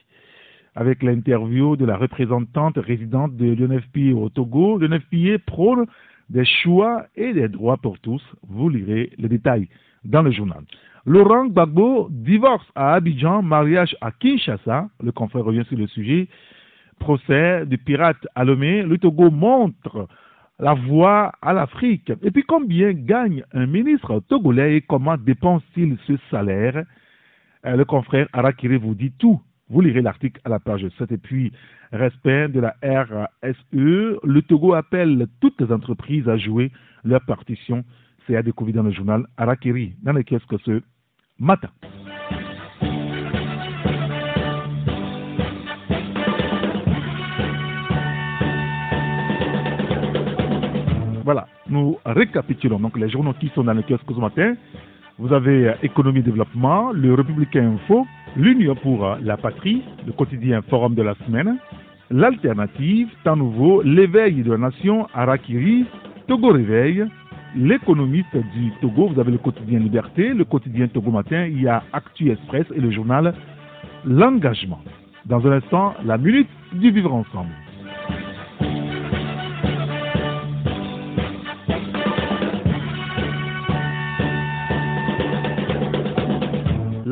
avec 0.75 1.01
l'interview 1.01 1.75
de 1.75 1.85
la 1.85 1.97
représentante 1.97 2.77
résidente 2.77 3.35
de 3.35 3.51
l'UNFPA 3.51 4.15
au 4.15 4.29
Togo. 4.29 4.77
L'UNFPA 4.77 5.39
prône 5.43 5.87
des 6.29 6.45
choix 6.45 7.07
et 7.15 7.33
des 7.33 7.47
droits 7.47 7.77
pour 7.77 7.97
tous. 7.97 8.21
Vous 8.47 8.69
lirez 8.69 9.11
les 9.17 9.27
détails 9.27 9.67
dans 10.05 10.21
le 10.21 10.29
journal. 10.29 10.61
Laurent 11.07 11.47
Gbagbo 11.47 12.09
divorce 12.11 12.67
à 12.75 12.93
Abidjan, 12.93 13.41
mariage 13.41 13.97
à 13.99 14.11
Kinshasa. 14.11 14.89
Le 15.03 15.11
confrère 15.11 15.45
revient 15.45 15.65
sur 15.67 15.79
le 15.79 15.87
sujet. 15.87 16.27
Procès 16.99 17.65
du 17.65 17.79
pirate 17.79 18.27
à 18.35 18.43
Lomé. 18.43 18.83
Le 18.83 18.99
Togo 18.99 19.31
montre 19.31 20.07
la 20.63 20.73
voie 20.75 21.33
à 21.41 21.51
l'Afrique. 21.51 22.13
Et 22.23 22.31
puis 22.31 22.43
combien 22.43 22.93
gagne 22.93 23.43
un 23.51 23.65
ministre 23.65 24.21
togolais 24.29 24.77
et 24.77 24.81
comment 24.81 25.17
dépense-t-il 25.17 25.97
ce 26.07 26.13
salaire? 26.31 26.85
Le 27.65 27.83
confrère 27.83 28.29
Arakiri 28.31 28.77
vous 28.77 28.95
dit 28.95 29.11
tout. 29.11 29.41
Vous 29.69 29.81
lirez 29.81 30.01
l'article 30.01 30.39
à 30.45 30.49
la 30.49 30.59
page 30.59 30.87
7. 30.97 31.11
Et 31.11 31.17
puis, 31.17 31.51
respect 31.91 32.47
de 32.47 32.61
la 32.61 32.75
RSE, 32.81 33.73
le 33.73 34.41
Togo 34.41 34.73
appelle 34.73 35.27
toutes 35.41 35.59
les 35.59 35.69
entreprises 35.69 36.29
à 36.29 36.37
jouer 36.37 36.71
leur 37.03 37.25
partition. 37.25 37.83
C'est 38.25 38.37
à 38.37 38.41
découvrir 38.41 38.77
dans 38.77 38.83
le 38.83 38.91
journal 38.91 39.25
Arakiri, 39.35 39.95
dans 40.01 40.13
les 40.13 40.23
kiosques 40.23 40.61
ce 40.63 40.81
matin. 41.39 41.69
Nous 51.73 51.97
récapitulons 52.05 52.79
donc 52.79 52.97
les 52.97 53.09
journaux 53.09 53.33
qui 53.39 53.49
sont 53.49 53.63
dans 53.63 53.73
le 53.73 53.81
kiosque 53.81 54.09
ce 54.09 54.19
matin. 54.19 54.55
Vous 55.19 55.33
avez 55.33 55.69
euh, 55.69 55.73
Économie 55.83 56.19
et 56.19 56.23
Développement, 56.23 56.91
le 56.91 57.13
Républicain 57.13 57.73
Info, 57.75 58.05
l'Union 58.37 58.75
pour 58.75 59.05
euh, 59.05 59.15
la 59.21 59.37
Patrie, 59.37 59.83
le 60.05 60.13
quotidien 60.13 60.61
Forum 60.69 60.95
de 60.95 61.03
la 61.03 61.15
semaine, 61.25 61.57
l'Alternative, 62.09 63.09
Temps 63.23 63.35
Nouveau, 63.35 63.81
l'éveil 63.81 64.43
de 64.43 64.51
la 64.51 64.57
nation, 64.57 65.07
Arakiri, 65.13 65.85
Togo 66.27 66.49
Réveil, 66.51 67.05
l'économiste 67.55 68.35
du 68.55 68.71
Togo, 68.81 69.09
vous 69.09 69.19
avez 69.19 69.31
le 69.31 69.37
quotidien 69.37 69.79
Liberté, 69.79 70.33
le 70.33 70.45
quotidien 70.45 70.87
Togo 70.87 71.11
Matin, 71.11 71.45
il 71.45 71.61
y 71.61 71.67
a 71.67 71.83
Actu 71.91 72.31
Express 72.31 72.65
et 72.75 72.79
le 72.79 72.91
journal 72.91 73.33
L'Engagement. 74.05 74.81
Dans 75.25 75.45
un 75.47 75.53
instant, 75.53 75.93
la 76.03 76.17
minute 76.17 76.49
du 76.73 76.91
vivre 76.91 77.13
ensemble. 77.13 77.51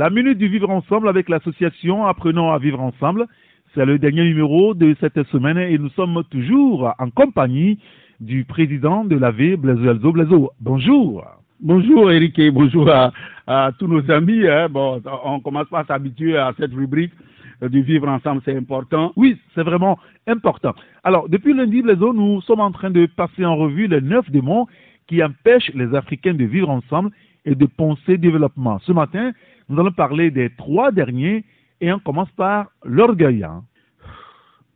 La 0.01 0.09
minute 0.09 0.39
du 0.39 0.47
vivre 0.47 0.71
ensemble 0.71 1.07
avec 1.09 1.29
l'association 1.29 2.07
Apprenons 2.07 2.51
à 2.51 2.57
vivre 2.57 2.81
ensemble. 2.81 3.27
C'est 3.75 3.85
le 3.85 3.99
dernier 3.99 4.23
numéro 4.23 4.73
de 4.73 4.95
cette 4.99 5.21
semaine 5.27 5.59
et 5.59 5.77
nous 5.77 5.89
sommes 5.89 6.23
toujours 6.31 6.91
en 6.97 7.11
compagnie 7.11 7.77
du 8.19 8.43
président 8.43 9.05
de 9.05 9.15
l'AV, 9.15 9.57
Blazo 9.57 9.87
Alzo. 9.87 10.11
Blazo, 10.11 10.51
bonjour. 10.59 11.23
Bonjour 11.59 12.11
Eric 12.11 12.39
et 12.39 12.49
bonjour 12.49 12.89
à, 12.89 13.71
tous 13.77 13.85
nos 13.85 14.09
amis. 14.09 14.47
Hein. 14.47 14.69
Bon, 14.69 14.99
on 15.23 15.39
commence 15.39 15.69
pas 15.69 15.81
à 15.81 15.85
s'habituer 15.85 16.35
à 16.35 16.51
cette 16.59 16.73
rubrique 16.73 17.13
du 17.61 17.83
vivre 17.83 18.09
ensemble, 18.09 18.41
c'est 18.43 18.57
important. 18.57 19.13
Oui, 19.15 19.37
c'est 19.53 19.61
vraiment 19.61 19.99
important. 20.25 20.73
Alors, 21.03 21.29
depuis 21.29 21.53
lundi, 21.53 21.83
Blazo, 21.83 22.11
nous 22.11 22.41
sommes 22.41 22.61
en 22.61 22.71
train 22.71 22.89
de 22.89 23.05
passer 23.05 23.45
en 23.45 23.55
revue 23.55 23.85
les 23.85 24.01
neuf 24.01 24.27
démons 24.31 24.65
qui 25.05 25.23
empêchent 25.23 25.71
les 25.75 25.93
Africains 25.93 26.33
de 26.33 26.45
vivre 26.45 26.71
ensemble 26.71 27.11
et 27.45 27.53
de 27.53 27.65
penser 27.67 28.17
développement. 28.17 28.79
Ce 28.79 28.91
matin, 28.91 29.31
nous 29.71 29.79
allons 29.79 29.93
parler 29.93 30.31
des 30.31 30.49
trois 30.55 30.91
derniers 30.91 31.45
et 31.79 31.91
on 31.93 31.99
commence 31.99 32.29
par 32.31 32.71
l'orgueil. 32.83 33.43
Hein. 33.43 33.63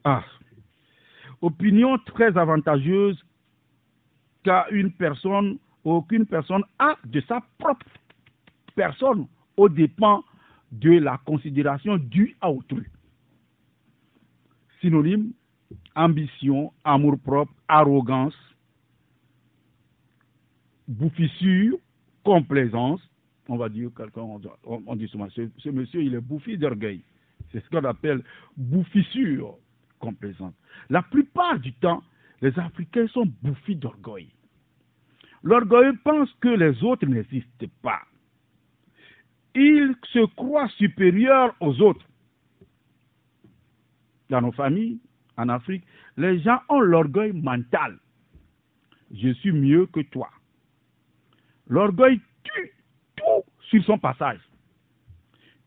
Ah, 0.05 0.23
opinion 1.41 1.97
très 1.99 2.37
avantageuse 2.37 3.21
qu'une 4.43 4.91
personne, 4.93 5.57
aucune 5.83 6.25
personne 6.25 6.63
a 6.79 6.95
de 7.05 7.21
sa 7.27 7.41
propre 7.57 7.85
personne 8.75 9.27
au 9.57 9.67
dépend 9.67 10.23
de 10.71 10.91
la 10.91 11.19
considération 11.25 11.97
due 11.97 12.35
à 12.39 12.49
autrui. 12.49 12.85
Synonyme, 14.79 15.31
ambition, 15.95 16.71
amour-propre, 16.83 17.51
arrogance, 17.67 18.35
bouffissure, 20.87 21.77
complaisance. 22.23 23.01
On 23.47 23.57
va 23.57 23.69
dire, 23.69 23.89
quelqu'un, 23.95 24.21
on, 24.63 24.95
dit 24.95 25.07
souvent, 25.07 25.29
ce, 25.29 25.69
monsieur, 25.69 26.01
il 26.01 26.15
est 26.15 26.21
bouffi 26.21 26.57
d'orgueil. 26.57 27.03
C'est 27.51 27.63
ce 27.63 27.69
qu'on 27.69 27.83
appelle 27.83 28.23
bouffissure, 28.57 29.57
complaisance. 29.99 30.53
La 30.89 31.03
plupart 31.03 31.59
du 31.59 31.73
temps, 31.73 32.03
les 32.41 32.57
Africains 32.57 33.07
sont 33.07 33.31
bouffis 33.43 33.75
d'orgueil. 33.75 34.29
L'orgueil 35.43 35.95
pense 36.03 36.31
que 36.41 36.49
les 36.49 36.83
autres 36.83 37.05
n'existent 37.05 37.67
pas. 37.83 38.01
Ils 39.53 39.95
se 40.11 40.25
croient 40.35 40.69
supérieurs 40.69 41.55
aux 41.59 41.79
autres. 41.81 42.05
Dans 44.29 44.41
nos 44.41 44.51
familles, 44.51 44.99
en 45.37 45.49
Afrique, 45.49 45.83
les 46.17 46.39
gens 46.39 46.59
ont 46.69 46.79
l'orgueil 46.79 47.31
mental. 47.31 47.99
Je 49.11 49.29
suis 49.33 49.51
mieux 49.51 49.85
que 49.85 50.01
toi. 50.01 50.29
L'orgueil 51.67 52.19
tue 52.43 52.74
son 53.83 53.97
passage. 53.97 54.39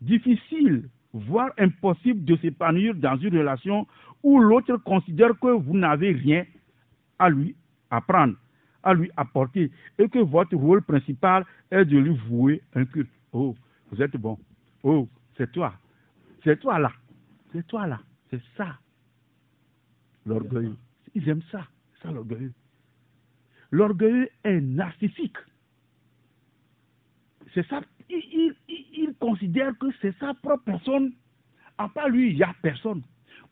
Difficile, 0.00 0.88
voire 1.12 1.50
impossible 1.58 2.24
de 2.24 2.36
s'épanouir 2.36 2.94
dans 2.94 3.16
une 3.16 3.36
relation 3.36 3.86
où 4.22 4.38
l'autre 4.38 4.76
considère 4.78 5.38
que 5.38 5.48
vous 5.48 5.76
n'avez 5.76 6.12
rien 6.12 6.44
à 7.18 7.28
lui 7.30 7.56
apprendre, 7.90 8.34
à 8.82 8.94
lui 8.94 9.10
apporter, 9.16 9.70
et 9.98 10.08
que 10.08 10.18
votre 10.18 10.56
rôle 10.56 10.82
principal 10.82 11.44
est 11.70 11.84
de 11.84 11.98
lui 11.98 12.16
vouer 12.28 12.62
un 12.74 12.84
culte. 12.84 13.10
Oh, 13.32 13.54
vous 13.90 14.02
êtes 14.02 14.16
bon. 14.16 14.38
Oh, 14.82 15.08
c'est 15.36 15.50
toi. 15.52 15.74
C'est 16.44 16.58
toi 16.60 16.78
là. 16.78 16.92
C'est 17.52 17.66
toi 17.66 17.86
là. 17.86 18.00
C'est 18.30 18.40
ça. 18.56 18.78
L'orgueil. 20.26 20.72
Ils 21.14 21.28
aiment 21.28 21.42
ça. 21.50 21.66
C'est 21.94 22.06
ça 22.06 22.12
l'orgueil. 22.12 22.52
L'orgueil 23.70 24.28
est 24.44 24.60
narcissique. 24.60 25.36
C'est 27.54 27.66
ça. 27.68 27.80
Il, 28.10 28.54
il, 28.68 29.14
considère 29.18 29.76
que 29.78 29.86
c'est 30.00 30.16
sa 30.18 30.34
propre 30.34 30.64
personne. 30.64 31.12
À 31.76 31.88
part 31.88 32.08
lui, 32.08 32.30
il 32.30 32.36
n'y 32.36 32.42
a 32.42 32.54
personne. 32.62 33.02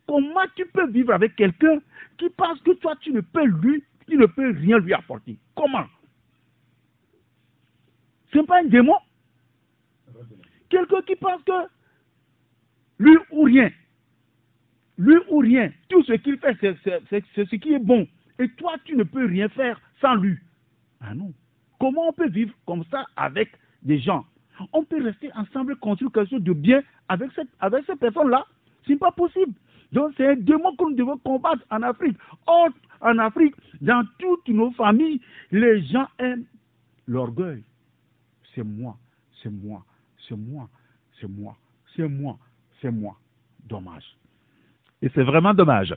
Comment 0.06 0.44
tu 0.54 0.66
peux 0.66 0.88
vivre 0.90 1.12
avec 1.12 1.36
quelqu'un 1.36 1.80
qui 2.18 2.28
pense 2.30 2.60
que 2.60 2.72
toi, 2.72 2.94
tu 3.00 3.12
ne 3.12 3.20
peux 3.20 3.44
lui, 3.44 3.82
tu 4.08 4.16
ne 4.16 4.26
peux 4.26 4.50
rien 4.50 4.78
lui 4.78 4.94
apporter? 4.94 5.38
Comment? 5.54 5.86
Ce 8.32 8.38
n'est 8.38 8.44
pas 8.44 8.60
un 8.60 8.64
démon? 8.64 8.96
Quelqu'un 10.68 11.02
qui 11.02 11.16
pense 11.16 11.42
que 11.42 11.68
lui 12.98 13.16
ou 13.30 13.42
rien, 13.42 13.70
lui 14.98 15.16
ou 15.28 15.38
rien, 15.38 15.70
tout 15.88 16.02
ce 16.04 16.12
qu'il 16.14 16.38
fait, 16.38 16.56
c'est 16.60 17.44
ce 17.44 17.56
qui 17.56 17.72
est 17.74 17.78
bon. 17.78 18.06
Et 18.38 18.48
toi, 18.50 18.76
tu 18.84 18.96
ne 18.96 19.04
peux 19.04 19.26
rien 19.26 19.48
faire 19.50 19.80
sans 20.00 20.14
lui. 20.14 20.38
Ah 21.00 21.14
non. 21.14 21.32
Comment 21.78 22.08
on 22.08 22.12
peut 22.12 22.28
vivre 22.28 22.54
comme 22.66 22.84
ça 22.90 23.06
avec 23.16 23.50
des 23.86 23.98
gens 24.00 24.24
On 24.72 24.84
peut 24.84 25.02
rester 25.02 25.30
ensemble, 25.34 25.76
construire 25.76 26.12
quelque 26.12 26.30
chose 26.30 26.42
de 26.42 26.52
bien 26.52 26.82
avec 27.08 27.30
cette, 27.34 27.48
avec 27.60 27.84
cette 27.86 28.00
personne-là. 28.00 28.44
Ce 28.84 28.92
n'est 28.92 28.98
pas 28.98 29.12
possible. 29.12 29.52
Donc 29.92 30.12
c'est 30.16 30.26
un 30.26 30.36
démon 30.36 30.74
que 30.76 30.84
nous 30.84 30.94
devons 30.94 31.16
combattre 31.18 31.62
en 31.70 31.82
Afrique. 31.82 32.16
En 32.46 33.18
Afrique, 33.18 33.54
dans 33.80 34.04
toutes 34.18 34.48
nos 34.48 34.72
familles, 34.72 35.20
les 35.52 35.82
gens 35.84 36.06
aiment 36.18 36.44
l'orgueil. 37.06 37.62
C'est 38.54 38.64
moi, 38.64 38.96
c'est 39.42 39.50
moi, 39.50 39.84
c'est 40.28 40.36
moi, 40.36 40.68
c'est 41.20 41.28
moi, 41.28 41.56
c'est 41.94 42.08
moi, 42.08 42.38
c'est 42.80 42.90
moi. 42.90 43.16
Dommage. 43.68 44.16
Et 45.02 45.10
c'est 45.14 45.22
vraiment 45.22 45.54
dommage. 45.54 45.94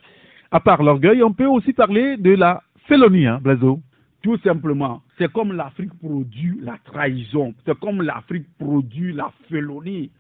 À 0.52 0.60
part 0.60 0.82
l'orgueil, 0.84 1.24
on 1.24 1.34
peut 1.34 1.46
aussi 1.46 1.74
parler 1.74 2.18
de 2.18 2.32
la 2.32 2.64
félonie, 2.88 3.28
hein, 3.28 3.40
Blazo. 3.42 3.80
Tout 4.22 4.38
simplement, 4.40 5.02
c'est 5.18 5.32
comme 5.32 5.54
l'Afrique 5.54 5.94
produit 5.94 6.60
la 6.62 6.78
trahison, 6.80 7.54
c'est 7.66 7.78
comme 7.80 8.02
l'Afrique 8.02 8.48
produit 8.58 9.14
la 9.14 9.32
félonie. 9.48 10.12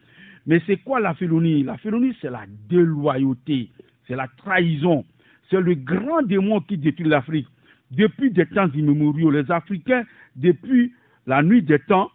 Mais 0.45 0.61
c'est 0.65 0.77
quoi 0.77 1.01
la 1.01 1.13
félonie? 1.13 1.63
La 1.63 1.77
félonie, 1.77 2.15
c'est 2.21 2.29
la 2.29 2.45
déloyauté, 2.69 3.69
c'est 4.07 4.15
la 4.15 4.27
trahison. 4.37 5.05
C'est 5.49 5.59
le 5.59 5.75
grand 5.75 6.21
démon 6.21 6.61
qui 6.61 6.77
détruit 6.77 7.09
l'Afrique. 7.09 7.47
Depuis 7.91 8.31
des 8.31 8.45
temps 8.45 8.71
immémoriaux, 8.71 9.31
les 9.31 9.49
Africains, 9.51 10.03
depuis 10.35 10.93
la 11.25 11.43
nuit 11.43 11.61
des 11.61 11.79
temps, 11.79 12.09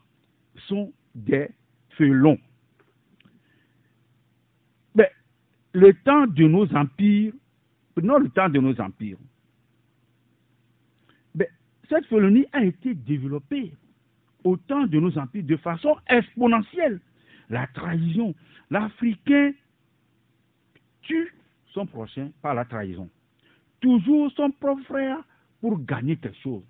sont 0.69 0.93
des 1.15 1.49
félons. 1.91 2.39
Mais 4.95 5.11
le 5.73 5.93
temps 5.93 6.27
de 6.29 6.45
nos 6.45 6.73
empires, 6.75 7.33
non 8.03 8.19
le 8.19 8.29
temps 8.31 8.49
de 8.49 8.59
nos 8.59 8.81
empires, 8.81 9.19
cette 11.89 12.07
félonie 12.07 12.47
a 12.53 12.65
été 12.65 12.95
développée 12.95 13.73
au 14.45 14.57
temps 14.57 14.87
de 14.87 14.99
nos 15.01 15.17
empires 15.19 15.45
de 15.45 15.57
façon 15.57 15.97
exponentielle. 16.09 17.01
La 17.51 17.67
trahison. 17.69 18.35
L'Africain 18.71 19.53
tue 21.03 21.35
son 21.73 21.87
prochain 21.87 22.31
par 22.43 22.55
la 22.55 22.65
trahison. 22.65 23.09
Toujours 23.81 24.31
son 24.33 24.51
propre 24.51 24.83
frère 24.85 25.19
pour 25.61 25.79
gagner 25.85 26.17
quelque 26.17 26.41
chose. 26.43 26.63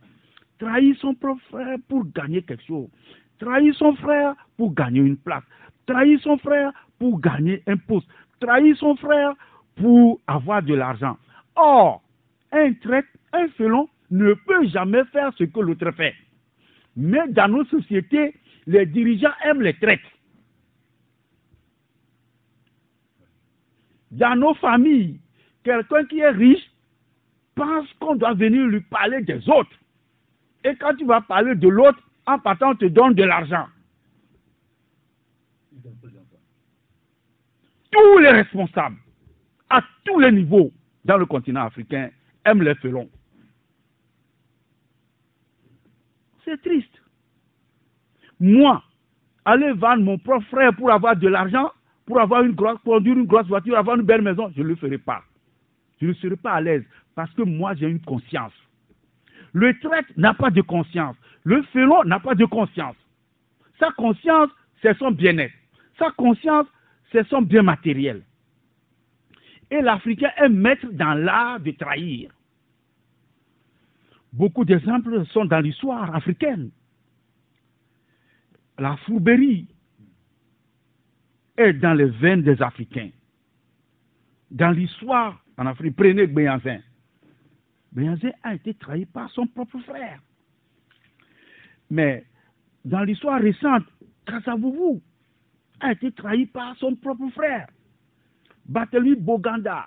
Trahir 0.59 0.97
son 0.99 1.15
propre 1.15 1.43
frère 1.51 1.79
pour 1.89 2.05
gagner 2.13 2.43
quelque 2.43 2.65
chose. 2.65 2.89
Trahir 3.39 3.75
son 3.75 3.95
frère 3.97 4.35
pour 4.57 4.73
gagner 4.73 5.01
une 5.01 5.17
place. 5.17 5.45
Trahir 5.87 6.21
son 6.21 6.39
frère 6.39 6.73
pour 6.99 7.21
gagner 7.21 7.63
un 7.67 7.77
poste. 7.77 8.09
Trahir 8.41 8.77
son 8.77 8.97
frère 8.97 9.35
pour 9.77 10.21
avoir 10.27 10.63
de 10.63 10.75
l'argent. 10.75 11.17
Or, 11.57 12.03
un 12.53 12.73
traître, 12.75 13.09
un 13.33 13.49
felon 13.49 13.89
ne 14.11 14.35
peut 14.35 14.69
jamais 14.69 15.05
faire 15.07 15.33
ce 15.37 15.45
que 15.45 15.61
l'autre 15.61 15.91
fait. 15.93 16.15
Mais 16.97 17.27
dans 17.29 17.49
nos 17.49 17.65
sociétés, 17.67 18.35
les 18.67 18.87
dirigeants 18.87 19.33
aiment 19.45 19.63
les 19.63 19.75
traites. 19.75 20.01
Dans 24.11 24.39
nos 24.39 24.55
familles, 24.55 25.19
quelqu'un 25.65 26.05
qui 26.05 26.21
est 26.21 26.31
riche 26.31 26.71
pense 27.55 27.93
qu'on 27.95 28.15
doit 28.15 28.35
venir 28.35 28.67
lui 28.67 28.81
parler 28.81 29.23
des 29.23 29.49
autres. 29.49 29.77
Et 30.65 30.75
quand 30.77 30.95
tu 30.95 31.05
vas 31.05 31.21
parler 31.21 31.55
de 31.55 31.69
l'autre, 31.69 31.99
en 32.27 32.39
partant, 32.39 32.71
on 32.71 32.77
te 32.77 32.87
donne 32.87 33.15
de 33.15 33.25
l'argent. 33.25 33.67
Tous 37.91 38.19
les 38.19 38.31
responsables, 38.31 38.97
à 39.71 39.83
tous 40.05 40.19
les 40.19 40.33
niveaux, 40.33 40.73
dans 41.05 41.17
le 41.17 41.27
continent 41.27 41.65
africain, 41.65 42.11
aiment 42.45 42.63
les 42.63 42.75
felons. 42.77 43.09
C'est 46.45 46.61
triste. 46.63 47.03
Moi, 48.41 48.83
aller 49.45 49.73
vendre 49.73 50.03
mon 50.03 50.19
propre 50.19 50.47
frère 50.47 50.75
pour 50.75 50.91
avoir 50.91 51.17
de 51.17 51.29
l'argent, 51.29 51.71
pour 52.07 52.21
avoir 52.21 52.43
une 52.43 52.53
grosse, 52.53 52.79
conduire 52.85 53.17
une 53.17 53.27
grosse 53.27 53.47
voiture, 53.47 53.77
avoir 53.77 53.97
une 53.97 54.03
belle 54.03 54.23
maison, 54.23 54.53
je 54.57 54.63
ne 54.63 54.69
le 54.69 54.77
ferai 54.77 54.99
pas. 54.99 55.23
Je 56.01 56.07
ne 56.09 56.13
serai 56.15 56.37
pas 56.37 56.53
à 56.53 56.61
l'aise 56.61 56.85
parce 57.15 57.33
que 57.33 57.43
moi 57.43 57.75
j'ai 57.75 57.87
une 57.89 58.01
conscience. 58.01 58.53
Le 59.53 59.79
traître 59.79 60.11
n'a 60.17 60.35
pas 60.35 60.51
de 60.51 60.61
conscience. 60.61 61.17
Le 61.45 61.63
félon 61.73 62.03
n'a 62.05 62.19
pas 62.19 62.35
de 62.35 62.45
conscience. 62.45 62.97
Sa 63.79 63.91
conscience, 63.93 64.51
c'est 64.83 64.97
son 64.99 65.13
bien-être. 65.13 65.55
Sa 65.99 66.11
conscience, 66.11 66.67
c'est 67.13 67.27
son 67.29 67.43
bien 67.43 67.63
matériel. 67.63 68.23
Et 69.71 69.81
l'Africain 69.81 70.31
est 70.37 70.49
maître 70.49 70.87
dans 70.93 71.15
l'art 71.15 71.61
de 71.61 71.71
trahir. 71.71 72.31
Beaucoup 74.35 74.65
d'exemples 74.65 75.25
sont 75.27 75.45
dans 75.45 75.61
l'histoire 75.61 76.13
africaine. 76.13 76.73
La 78.79 78.97
fourberie 78.97 79.69
est 81.57 81.75
dans 81.75 81.95
les 81.95 82.07
veines 82.07 82.43
des 82.43 82.61
Africains. 82.61 83.11
Dans 84.51 84.73
l'histoire 84.73 85.41
en 85.57 85.67
Afrique, 85.67 85.95
prenez 85.95 86.27
Béanzin. 86.27 86.81
Béanzin 87.93 88.33
a 88.43 88.57
été 88.57 88.75
trahi 88.75 89.07
par 89.07 89.31
son 89.31 89.47
propre 89.47 89.79
frère. 89.79 90.19
Mais 91.89 92.25
dans 92.85 93.05
l'histoire 93.05 93.41
récente, 93.41 93.85
Kassavouvou 94.27 95.01
a 95.79 95.93
été 95.93 96.11
trahi 96.11 96.47
par 96.47 96.77
son 96.79 96.97
propre 96.97 97.29
frère. 97.29 97.69
Barthélemy 98.67 99.15
Boganda, 99.15 99.87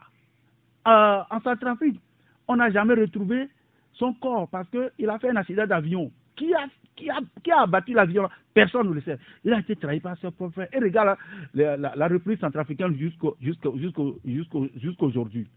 euh, 0.87 1.21
en 1.29 1.41
Centrafrique, 1.41 1.99
on 2.47 2.55
n'a 2.55 2.71
jamais 2.71 2.93
retrouvé 2.93 3.49
son 3.97 4.13
corps 4.13 4.47
parce 4.49 4.67
qu'il 4.69 5.09
a 5.09 5.19
fait 5.19 5.29
un 5.29 5.35
accident 5.35 5.67
d'avion. 5.67 6.11
Qui 6.35 6.53
a, 6.53 6.67
qui, 6.95 7.09
a, 7.09 7.19
qui 7.43 7.51
a 7.51 7.61
abattu 7.61 7.93
l'avion 7.93 8.29
Personne 8.53 8.89
ne 8.89 8.93
le 8.93 9.01
sait. 9.01 9.17
Il 9.43 9.53
a 9.53 9.59
été 9.59 9.75
trahi 9.75 9.99
par 9.99 10.15
son 10.17 10.31
propre 10.31 10.53
frère. 10.53 10.67
Et 10.71 10.79
regarde 10.79 11.17
la, 11.53 11.77
la, 11.77 11.95
la 11.95 12.07
reprise 12.07 12.39
centrafricaine 12.39 12.95
jusqu'aujourd'hui. 12.95 15.47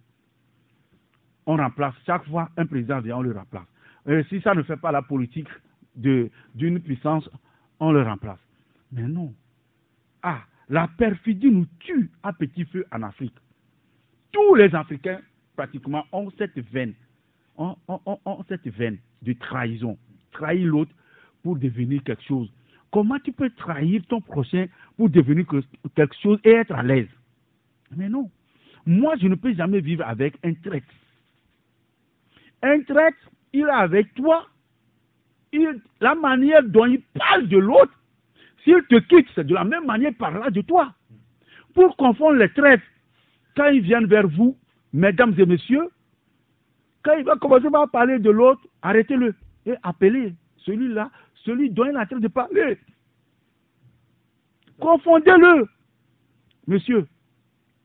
On 1.47 1.57
remplace, 1.57 1.95
chaque 2.07 2.25
fois 2.27 2.51
un 2.57 2.67
président 2.67 3.01
vient, 3.01 3.19
on 3.19 3.23
le 3.23 3.33
remplace. 3.33 3.67
Et 4.09 4.23
si 4.25 4.41
ça 4.41 4.55
ne 4.55 4.63
fait 4.63 4.77
pas 4.77 4.93
la 4.93 5.03
politique 5.03 5.49
d'une 5.97 6.81
puissance, 6.81 7.29
on 7.79 7.93
le 7.93 8.03
remplace. 8.03 8.39
Mais 8.93 9.03
non. 9.03 9.33
Ah, 10.23 10.41
la 10.69 10.89
perfidie 10.97 11.51
nous 11.51 11.67
tue 11.81 12.11
à 12.23 12.33
petit 12.33 12.65
feu 12.65 12.87
en 12.93 13.03
Afrique. 13.03 13.35
Tous 14.33 14.55
les 14.55 14.75
Africains, 14.75 15.21
pratiquement, 15.57 16.05
ont 16.13 16.31
cette 16.39 16.59
veine, 16.71 16.95
ont, 17.61 18.45
cette 18.49 18.67
veine 18.69 18.99
de 19.23 19.33
trahison. 19.35 19.99
Trahir 20.33 20.67
l'autre 20.67 20.93
pour 21.43 21.57
devenir 21.57 22.03
quelque 22.05 22.23
chose. 22.23 22.51
Comment 22.91 23.19
tu 23.21 23.33
peux 23.33 23.51
trahir 23.51 24.03
ton 24.09 24.21
prochain 24.21 24.67
pour 24.97 25.11
devenir 25.11 25.47
quelque 25.95 26.17
chose 26.23 26.39
et 26.45 26.51
être 26.51 26.73
à 26.73 26.83
l'aise? 26.83 27.09
Mais 27.97 28.09
non. 28.09 28.31
Moi, 28.87 29.15
je 29.21 29.29
ne 29.29 29.35
peux 29.35 29.55
jamais 29.55 29.81
vivre 29.81 30.05
avec 30.07 30.35
un 30.43 30.55
traître. 30.55 30.87
Un 32.63 32.81
traître, 32.83 33.19
il 33.53 33.61
est 33.61 33.71
avec 33.71 34.15
toi. 34.15 34.47
la 36.01 36.15
manière 36.15 36.63
dont 36.63 36.87
il 36.87 37.01
parle 37.15 37.49
de 37.49 37.59
l'autre, 37.59 37.93
s'il 38.65 38.83
te 38.89 38.97
quitte, 38.97 39.27
c'est 39.35 39.47
de 39.47 39.55
la 39.55 39.65
même 39.65 39.87
manière 39.87 40.15
par 40.15 40.31
là 40.33 40.51
de 40.51 40.61
toi. 40.61 40.95
Pour 41.75 41.97
confondre 41.97 42.37
les 42.37 42.49
traîtres, 42.51 42.85
quand 43.57 43.69
ils 43.69 43.81
viennent 43.81 44.07
vers 44.07 44.29
vous, 44.29 44.57
mesdames 44.93 45.35
et 45.39 45.47
messieurs, 45.47 45.89
quand 47.03 47.17
il 47.17 47.25
va 47.25 47.37
commencer 47.37 47.71
par 47.71 47.91
parler 47.91 48.19
de 48.19 48.31
l'autre, 48.31 48.61
arrêtez-le 48.83 49.35
et 49.67 49.75
appelez 49.83 50.35
celui-là, 50.59 51.11
celui 51.45 51.71
dont 51.71 51.85
il 51.85 51.95
est 51.95 51.99
en 51.99 52.07
train 52.07 52.19
de 52.19 52.29
parler. 52.29 52.79
Confondez-le. 54.79 55.69
Monsieur, 56.67 57.07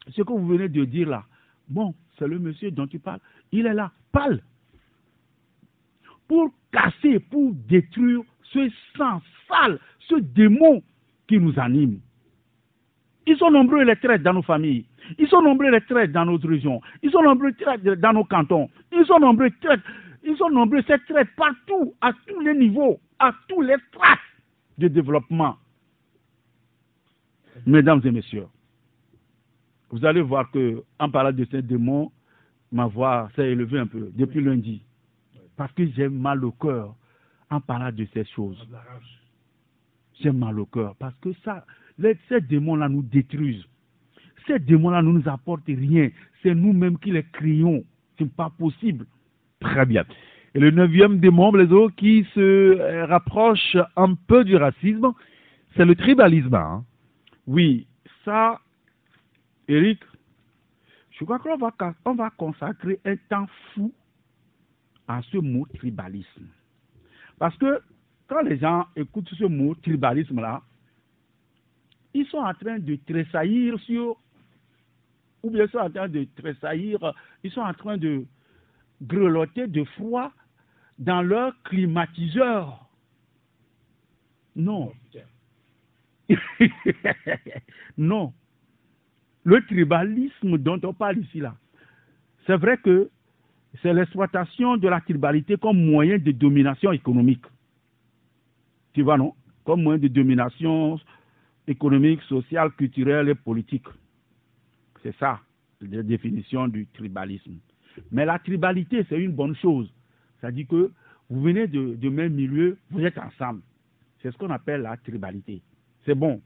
ce 0.09 0.21
que 0.21 0.31
vous 0.31 0.45
venez 0.47 0.69
de 0.69 0.85
dire 0.85 1.09
là, 1.09 1.23
bon, 1.67 1.93
c'est 2.17 2.27
le 2.27 2.39
monsieur 2.39 2.71
dont 2.71 2.87
tu 2.87 2.99
parles. 2.99 3.19
Il 3.51 3.65
est 3.65 3.73
là, 3.73 3.91
parle. 4.11 4.41
Pour 6.27 6.51
casser, 6.71 7.19
pour 7.19 7.53
détruire 7.53 8.21
ce 8.43 8.69
sang 8.97 9.21
sale, 9.47 9.79
ce 9.99 10.15
démon 10.15 10.81
qui 11.27 11.39
nous 11.39 11.57
anime. 11.59 11.99
Ils 13.27 13.37
sont 13.37 13.49
nombreux 13.51 13.83
les 13.83 13.95
traîtres 13.95 14.23
dans 14.23 14.33
nos 14.33 14.41
familles. 14.41 14.85
Ils 15.17 15.27
sont 15.27 15.41
nombreux 15.41 15.69
les 15.71 15.81
traîtres 15.81 16.13
dans 16.13 16.25
notre 16.25 16.47
région. 16.47 16.81
Ils 17.03 17.11
sont 17.11 17.21
nombreux 17.21 17.49
les 17.49 17.55
traîtres 17.55 17.95
dans 17.95 18.13
nos 18.13 18.23
cantons. 18.23 18.69
Ils 18.91 19.05
sont 19.05 19.19
nombreux 19.19 19.49
traîtres. 19.61 19.83
Ils 20.23 20.35
sont 20.37 20.49
nombreux 20.49 20.81
ces 20.87 20.97
traîtres 21.07 21.31
partout, 21.35 21.93
à 22.01 22.11
tous 22.27 22.39
les 22.39 22.55
niveaux, 22.55 22.99
à 23.19 23.31
tous 23.47 23.61
les 23.61 23.75
strates 23.89 24.19
de 24.77 24.87
développement. 24.87 25.57
Mesdames 27.65 28.01
et 28.03 28.11
messieurs, 28.11 28.47
vous 29.91 30.03
allez 30.05 30.21
voir 30.21 30.49
que 30.51 30.83
en 30.99 31.09
parlant 31.09 31.31
de 31.31 31.45
ces 31.51 31.61
démons, 31.61 32.11
ma 32.71 32.87
voix 32.87 33.29
s'est 33.35 33.51
élevée 33.51 33.79
un 33.79 33.87
peu 33.87 34.11
depuis 34.13 34.41
lundi. 34.41 34.81
Parce 35.55 35.71
que 35.73 35.85
j'ai 35.91 36.09
mal 36.09 36.43
au 36.43 36.51
cœur 36.51 36.95
en 37.49 37.61
parlant 37.61 37.91
de 37.91 38.05
ces 38.13 38.25
choses. 38.25 38.67
J'ai 40.19 40.31
mal 40.31 40.59
au 40.59 40.65
cœur 40.65 40.95
parce 40.97 41.15
que 41.19 41.29
ça, 41.43 41.65
ces 42.29 42.41
démons-là 42.41 42.89
nous 42.89 43.03
détruisent. 43.03 43.65
Ces 44.47 44.59
démons-là 44.59 45.01
ne 45.01 45.11
nous 45.11 45.29
apportent 45.29 45.67
rien. 45.67 46.09
C'est 46.43 46.53
nous-mêmes 46.53 46.97
qui 46.97 47.11
les 47.11 47.23
crions. 47.23 47.83
Ce 48.17 48.23
n'est 48.23 48.29
pas 48.29 48.51
possible. 48.57 49.05
Très 49.59 49.85
bien. 49.85 50.03
Et 50.53 50.59
le 50.59 50.71
neuvième 50.71 51.19
démon, 51.19 51.51
les 51.51 51.71
autres, 51.71 51.95
qui 51.95 52.25
se 52.33 52.39
euh, 52.39 53.05
rapproche 53.05 53.75
un 53.95 54.15
peu 54.15 54.43
du 54.43 54.55
racisme, 54.55 55.11
c'est 55.75 55.85
le 55.85 55.95
tribalisme. 55.95 56.55
Hein. 56.55 56.85
Oui, 57.47 57.87
ça, 58.23 58.59
Eric, 59.67 59.99
je 61.11 61.25
crois 61.25 61.39
qu'on 61.39 61.57
va, 61.57 61.73
on 62.05 62.13
va 62.15 62.29
consacrer 62.31 62.99
un 63.05 63.15
temps 63.29 63.47
fou 63.73 63.93
à 65.07 65.21
ce 65.23 65.37
mot 65.37 65.67
tribalisme. 65.75 66.47
Parce 67.37 67.57
que 67.57 67.81
quand 68.27 68.41
les 68.41 68.57
gens 68.57 68.85
écoutent 68.95 69.29
ce 69.37 69.45
mot 69.45 69.75
tribalisme-là, 69.75 70.61
ils 72.13 72.25
sont 72.27 72.37
en 72.37 72.53
train 72.53 72.79
de 72.79 72.95
tressaillir 73.07 73.79
sur, 73.81 74.17
ou 75.45 75.51
bien 75.51 75.65
ils 75.65 75.69
sont 75.69 75.77
en 75.77 75.91
train 75.91 76.09
de 76.09 76.27
tressaillir, 76.35 77.13
ils 77.43 77.51
sont 77.51 77.61
en 77.61 77.73
train 77.73 77.97
de 77.97 78.25
grelotter 79.03 79.67
de 79.67 79.83
froid 79.83 80.31
dans 80.97 81.21
leur 81.21 81.53
climatiseur. 81.63 82.89
Non. 84.55 84.91
non. 87.97 88.33
Le 89.43 89.63
tribalisme 89.67 90.57
dont 90.57 90.79
on 90.83 90.93
parle 90.93 91.19
ici, 91.19 91.39
là, 91.39 91.55
c'est 92.47 92.57
vrai 92.57 92.77
que 92.77 93.11
c'est 93.83 93.93
l'exploitation 93.93 94.77
de 94.77 94.87
la 94.87 94.99
tribalité 95.01 95.57
comme 95.57 95.77
moyen 95.77 96.17
de 96.17 96.31
domination 96.31 96.91
économique. 96.91 97.45
Tu 98.93 99.03
vois, 99.03 99.17
non? 99.17 99.35
Comme 99.63 99.83
moyen 99.83 99.99
de 99.99 100.07
domination 100.07 100.99
économique, 101.67 102.21
sociale, 102.23 102.71
culturelle 102.71 103.29
et 103.29 103.35
politique. 103.35 103.85
C'est 105.05 105.15
ça, 105.19 105.39
la 105.81 106.01
définition 106.01 106.67
du 106.67 106.87
tribalisme. 106.87 107.59
Mais 108.11 108.25
la 108.25 108.39
tribalité, 108.39 109.05
c'est 109.07 109.19
une 109.21 109.33
bonne 109.33 109.55
chose. 109.55 109.93
C'est-à-dire 110.41 110.65
que 110.67 110.91
vous 111.29 111.41
venez 111.41 111.67
de, 111.67 112.09
même 112.09 112.33
milieu, 112.33 112.79
vous 112.89 113.05
êtes 113.05 113.19
ensemble. 113.19 113.61
C'est 114.19 114.31
ce 114.31 114.37
qu'on 114.39 114.49
appelle 114.49 114.81
la 114.81 114.97
tribalité. 114.97 115.61
C'est 116.05 116.15
bon. 116.15 116.41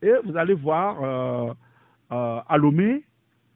Et 0.00 0.12
vous 0.24 0.36
allez 0.36 0.54
voir, 0.54 1.02
euh, 1.02 1.52
euh, 2.12 2.40
à 2.48 2.56
Lomé, 2.56 3.02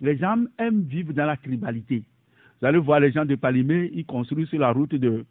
les 0.00 0.16
gens 0.16 0.38
aiment 0.58 0.82
vivre 0.82 1.12
dans 1.12 1.26
la 1.26 1.36
tribalité. 1.36 2.02
Vous 2.60 2.66
allez 2.66 2.78
voir 2.78 2.98
les 2.98 3.12
gens 3.12 3.24
de 3.24 3.36
Palimé, 3.36 3.92
ils 3.94 4.06
construisent 4.06 4.48
sur 4.48 4.58
la 4.58 4.72
route 4.72 4.96
de 4.96 5.24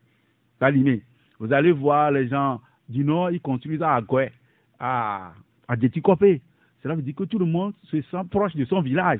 Palimé. 0.58 1.03
Vous 1.38 1.51
allez 1.51 1.73
voir 1.73 2.12
les 2.12 2.29
gens 2.29 2.62
du 2.88 3.03
Nord, 3.03 3.31
ils 3.31 3.41
construisent 3.41 3.81
à 3.81 3.95
Agoué, 3.95 4.31
à, 4.79 5.34
à 5.67 5.75
Déticopé. 5.75 6.41
Cela 6.85 6.93
veut 6.93 7.01
dire 7.01 7.15
que 7.15 7.23
tout 7.23 7.39
le 7.39 7.47
monde 7.47 7.73
se 7.85 7.99
sent 7.99 8.21
proche 8.29 8.55
de 8.55 8.63
son 8.65 8.79
village. 8.79 9.19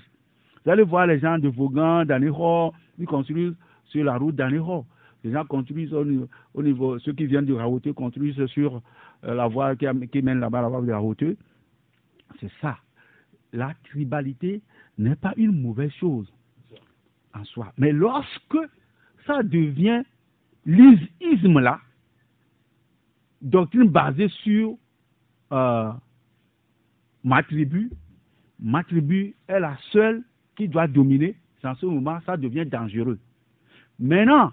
Vous 0.64 0.70
allez 0.70 0.84
voir 0.84 1.08
les 1.08 1.18
gens 1.18 1.40
de 1.40 1.50
Vaughan, 1.50 2.06
d'Anéro, 2.06 2.76
ils 3.00 3.08
construisent 3.08 3.56
sur 3.86 4.04
la 4.04 4.18
route 4.20 4.36
d'Anéro. 4.36 4.86
Les 5.24 5.32
gens 5.32 5.44
construisent 5.46 5.92
au 5.92 6.62
niveau, 6.62 7.00
ceux 7.00 7.14
qui 7.14 7.26
viennent 7.26 7.48
de 7.48 7.56
Raoté 7.56 7.92
construisent 7.92 8.46
sur 8.46 8.84
euh, 9.24 9.34
la 9.34 9.48
voie 9.48 9.76
qui, 9.76 9.88
mène 10.22 10.42
là-bas, 10.42 10.62
la 10.62 10.68
voie 10.68 10.82
de 10.82 10.92
Raoté. 10.92 11.38
C'est 12.40 12.52
ça. 12.62 12.78
La 13.52 13.74
tribalité 13.90 14.62
n'est 15.00 15.16
pas 15.16 15.34
une 15.36 15.60
mauvaise 15.60 15.92
chose 15.94 16.32
en 17.34 17.44
soi. 17.46 17.74
Mais 17.80 17.92
lorsque 17.92 18.60
ça 19.26 19.42
devient 19.42 20.04
l'isme 20.68 21.60
là, 21.60 21.80
doctrine 23.42 23.90
basée 23.90 24.30
sur 24.44 24.78
euh, 25.52 25.92
ma 27.26 27.44
tribu, 27.44 27.92
ma 28.60 28.84
tribu 28.84 29.36
est 29.48 29.60
la 29.60 29.76
seule 29.92 30.24
qui 30.56 30.70
doit 30.70 30.88
dominer, 30.88 31.36
en 31.64 31.74
ce 31.76 31.86
moment, 31.88 32.20
ça 32.28 32.38
devient 32.38 32.66
dangereux. 32.66 33.18
Maintenant, 34.00 34.52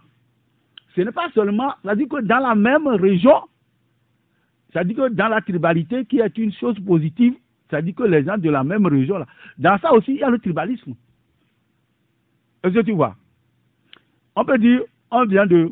ce 0.96 1.02
n'est 1.02 1.12
pas 1.12 1.30
seulement, 1.34 1.74
c'est-à-dire 1.82 2.08
que 2.08 2.22
dans 2.22 2.38
la 2.38 2.54
même 2.54 2.88
région, 2.88 3.42
c'est-à-dire 4.72 4.96
que 4.96 5.08
dans 5.10 5.28
la 5.28 5.42
tribalité 5.42 6.06
qui 6.06 6.20
est 6.20 6.38
une 6.38 6.52
chose 6.52 6.78
positive, 6.80 7.34
c'est-à-dire 7.68 7.94
que 7.94 8.04
les 8.04 8.24
gens 8.24 8.38
de 8.38 8.48
la 8.48 8.64
même 8.64 8.86
région, 8.86 9.18
là, 9.18 9.26
dans 9.58 9.78
ça 9.78 9.92
aussi, 9.92 10.12
il 10.12 10.20
y 10.20 10.22
a 10.22 10.30
le 10.30 10.38
tribalisme. 10.38 10.94
Est-ce 12.64 12.74
que 12.74 12.80
tu 12.80 12.92
vois? 12.92 13.14
On 14.34 14.44
peut 14.46 14.58
dire, 14.58 14.80
on 15.10 15.26
vient 15.26 15.46
de, 15.46 15.70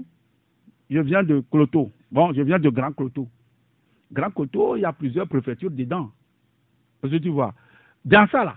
je 0.90 0.98
viens 0.98 1.22
de 1.22 1.42
Cloto. 1.50 1.90
Bon, 2.12 2.34
je 2.34 2.42
viens 2.42 2.58
de 2.58 2.68
Grand 2.68 2.92
Cloto. 2.92 3.26
Grand 4.12 4.30
Cloto, 4.30 4.76
il 4.76 4.80
y 4.80 4.84
a 4.84 4.92
plusieurs 4.92 5.26
préfectures 5.26 5.70
dedans. 5.70 6.10
Est-ce 7.02 7.12
que 7.12 7.16
tu 7.16 7.30
vois 7.30 7.54
Dans 8.04 8.26
ça, 8.28 8.44
là, 8.44 8.56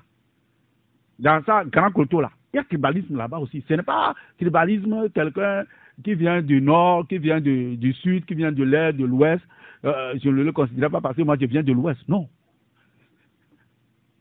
dans 1.19 1.43
ça, 1.45 1.63
Grand 1.65 1.91
Cloto, 1.91 2.21
là, 2.21 2.31
il 2.53 2.57
y 2.57 2.59
a 2.59 2.63
tribalisme 2.63 3.17
là-bas 3.17 3.39
aussi. 3.39 3.63
Ce 3.67 3.73
n'est 3.73 3.83
pas 3.83 4.13
tribalisme, 4.37 5.09
quelqu'un 5.09 5.63
qui 6.03 6.15
vient 6.15 6.41
du 6.41 6.61
nord, 6.61 7.07
qui 7.07 7.17
vient 7.17 7.39
du 7.41 7.93
sud, 8.01 8.25
qui 8.25 8.35
vient 8.35 8.51
de 8.51 8.63
l'est, 8.63 8.93
de 8.93 9.05
l'ouest. 9.05 9.43
Euh, 9.85 10.17
je 10.23 10.29
ne 10.29 10.43
le 10.43 10.51
considère 10.51 10.89
pas 10.89 11.01
parce 11.01 11.15
que 11.15 11.21
moi 11.23 11.35
je 11.39 11.45
viens 11.45 11.63
de 11.63 11.73
l'ouest. 11.73 11.99
Non. 12.07 12.29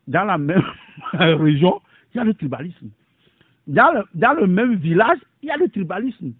Dans 0.08 0.24
la 0.24 0.38
même 0.38 0.64
région, 1.12 1.80
il 2.12 2.18
y 2.18 2.20
a 2.20 2.24
le 2.24 2.34
tribalisme. 2.34 2.88
Dans 3.66 3.92
le, 3.92 4.04
dans 4.14 4.32
le 4.34 4.46
même 4.46 4.74
village, 4.74 5.18
il 5.42 5.48
y 5.48 5.50
a 5.50 5.56
le 5.56 5.68
tribalisme. 5.68 6.32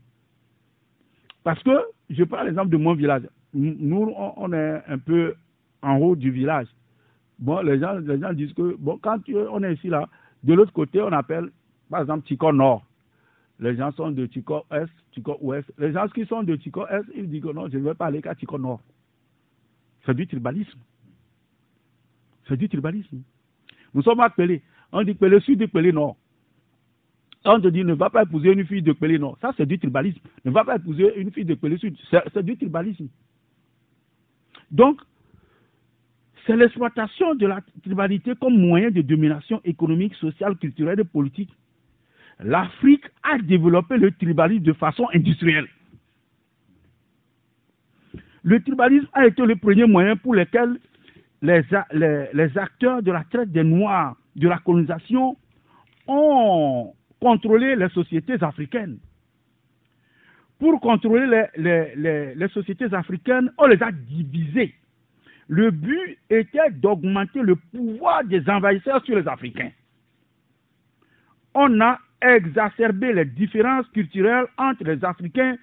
Parce 1.45 1.63
que, 1.63 1.71
je 2.11 2.25
prends 2.25 2.43
l'exemple 2.43 2.71
de 2.71 2.77
mon 2.77 2.95
village. 2.95 3.23
Nous, 3.55 4.15
on 4.17 4.53
est 4.53 4.83
un 4.89 4.99
peu 4.99 5.35
en 5.83 5.97
haut 5.97 6.17
du 6.17 6.31
village. 6.31 6.69
Bon, 7.39 7.61
les 7.61 7.79
gens, 7.79 7.95
les 7.99 8.21
gens 8.21 8.33
disent 8.33 8.53
que, 8.53 8.77
bon, 8.79 8.99
quand 8.99 9.19
on 9.29 9.63
est 9.63 9.75
ici, 9.75 9.89
là, 9.89 10.09
de 10.45 10.55
l'autre 10.55 10.73
côté, 10.73 11.01
on 11.01 11.13
appelle, 11.13 11.51
par 11.91 12.03
exemple, 12.03 12.27
Tico 12.27 12.53
Nord. 12.53 12.85
Les 13.59 13.77
gens 13.77 13.93
sont 13.93 14.11
de 14.11 14.27
Tico 14.27 14.65
Est, 14.71 14.91
Tico 15.13 15.37
Ouest. 15.41 15.73
Les 15.79 15.93
gens 15.93 16.09
qui 16.09 16.27
sont 16.27 16.43
de 16.43 16.57
Tico 16.57 16.87
Est, 16.89 17.05
ils 17.15 17.29
disent 17.29 17.43
que 17.43 17.53
non, 17.53 17.69
je 17.69 17.79
ne 17.79 17.85
vais 17.85 17.95
pas 17.95 18.07
aller 18.07 18.21
qu'à 18.21 18.35
Tico 18.35 18.59
Nord. 18.59 18.81
C'est 20.05 20.15
du 20.15 20.27
tribalisme. 20.27 20.79
C'est 22.49 22.57
du 22.57 22.69
tribalisme. 22.69 23.23
Nous 23.95 24.03
sommes 24.03 24.21
appelés. 24.21 24.63
On 24.91 25.03
dit 25.05 25.15
Pelé 25.15 25.41
Sud 25.41 25.63
et 25.63 25.69
Pelé 25.69 25.93
Nord. 25.93 26.17
On 27.45 27.61
te 27.61 27.69
dit 27.69 27.85
ne 27.85 27.95
va 27.95 28.11
pas 28.11 28.23
épouser 28.23 28.53
une 28.53 28.67
fille 28.67 28.83
de 28.83 28.93
Pelé 28.93 29.19
Nord. 29.19 29.39
Ça, 29.41 29.53
c'est 29.57 29.67
du 29.67 29.79
tribalisme. 29.79 30.21
Ne 30.45 30.51
va 30.51 30.65
pas 30.65 30.77
épouser 30.77 31.17
une 31.17 31.31
fille 31.31 31.45
de 31.45 31.55
Pelé 31.55 31.79
Sud. 31.79 31.97
C'est 32.11 32.43
du 32.43 32.57
tribalisme. 32.57 33.09
Donc, 34.71 35.01
c'est 36.47 36.57
l'exploitation 36.57 37.35
de 37.35 37.47
la 37.47 37.61
tribalité 37.83 38.33
comme 38.41 38.59
moyen 38.59 38.91
de 38.91 39.03
domination 39.03 39.61
économique, 39.65 40.15
sociale, 40.17 40.57
culturelle 40.57 41.01
et 41.01 41.05
politique. 41.05 41.51
L'Afrique 42.41 43.05
a 43.23 43.39
développé 43.39 43.97
le 43.97 44.11
tribalisme 44.11 44.65
de 44.65 44.73
façon 44.73 45.07
industrielle. 45.15 45.69
Le 48.43 48.61
tribalisme 48.61 49.09
a 49.13 49.27
été 49.27 49.43
le 49.47 49.55
premier 49.55 49.87
moyen 49.87 50.17
pour 50.17 50.35
lequel 50.35 50.79
les, 51.43 51.63
acteurs 52.57 53.03
de 53.03 53.13
la 53.13 53.23
traite 53.25 53.53
des 53.53 53.63
Noirs, 53.63 54.17
de 54.35 54.49
la 54.49 54.59
colonisation, 54.59 55.37
ont 56.09 56.93
contrôlé 57.21 57.77
les 57.77 57.89
sociétés 57.91 58.43
africaines. 58.43 58.99
Pour 60.59 60.81
contrôler 60.81 61.47
les 61.57 62.49
sociétés 62.49 62.93
africaines, 62.93 63.53
on 63.59 63.67
les 63.67 63.81
a 63.81 63.93
divisées. 63.93 64.75
Le 65.53 65.71
but 65.71 66.17
était 66.31 66.71
d'augmenter 66.71 67.43
le 67.43 67.57
pouvoir 67.57 68.25
des 68.25 68.43
envahisseurs 68.49 69.05
sur 69.05 69.17
les 69.17 69.29
Africains. 69.29 69.71
On 71.55 71.79
a 71.83 71.99
exacerbé 72.23 73.13
les 73.13 73.27
différences 73.27 73.87
culturelles 73.89 74.47
entre 74.57 74.85
les 74.85 75.05
Africains 75.05 75.57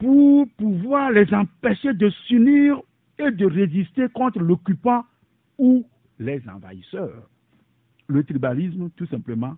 pour 0.00 0.48
pouvoir 0.58 1.12
les 1.12 1.32
empêcher 1.32 1.94
de 1.94 2.10
s'unir 2.26 2.80
et 3.20 3.30
de 3.30 3.46
résister 3.46 4.08
contre 4.08 4.40
l'occupant 4.40 5.04
ou 5.56 5.86
les 6.18 6.42
envahisseurs. 6.48 7.28
Le 8.08 8.24
tribalisme, 8.24 8.90
tout 8.96 9.06
simplement, 9.06 9.54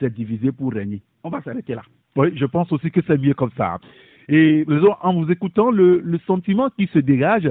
s'est 0.00 0.10
divisé 0.10 0.50
pour 0.50 0.72
régner. 0.72 1.00
On 1.22 1.30
va 1.30 1.40
s'arrêter 1.42 1.76
là. 1.76 1.82
Oui, 2.16 2.36
je 2.36 2.44
pense 2.44 2.72
aussi 2.72 2.90
que 2.90 3.02
c'est 3.06 3.18
mieux 3.18 3.34
comme 3.34 3.52
ça. 3.56 3.78
Et 4.26 4.66
en 5.00 5.14
vous 5.14 5.30
écoutant, 5.30 5.70
le, 5.70 6.00
le 6.00 6.18
sentiment 6.26 6.70
qui 6.70 6.88
se 6.88 6.98
dégage, 6.98 7.48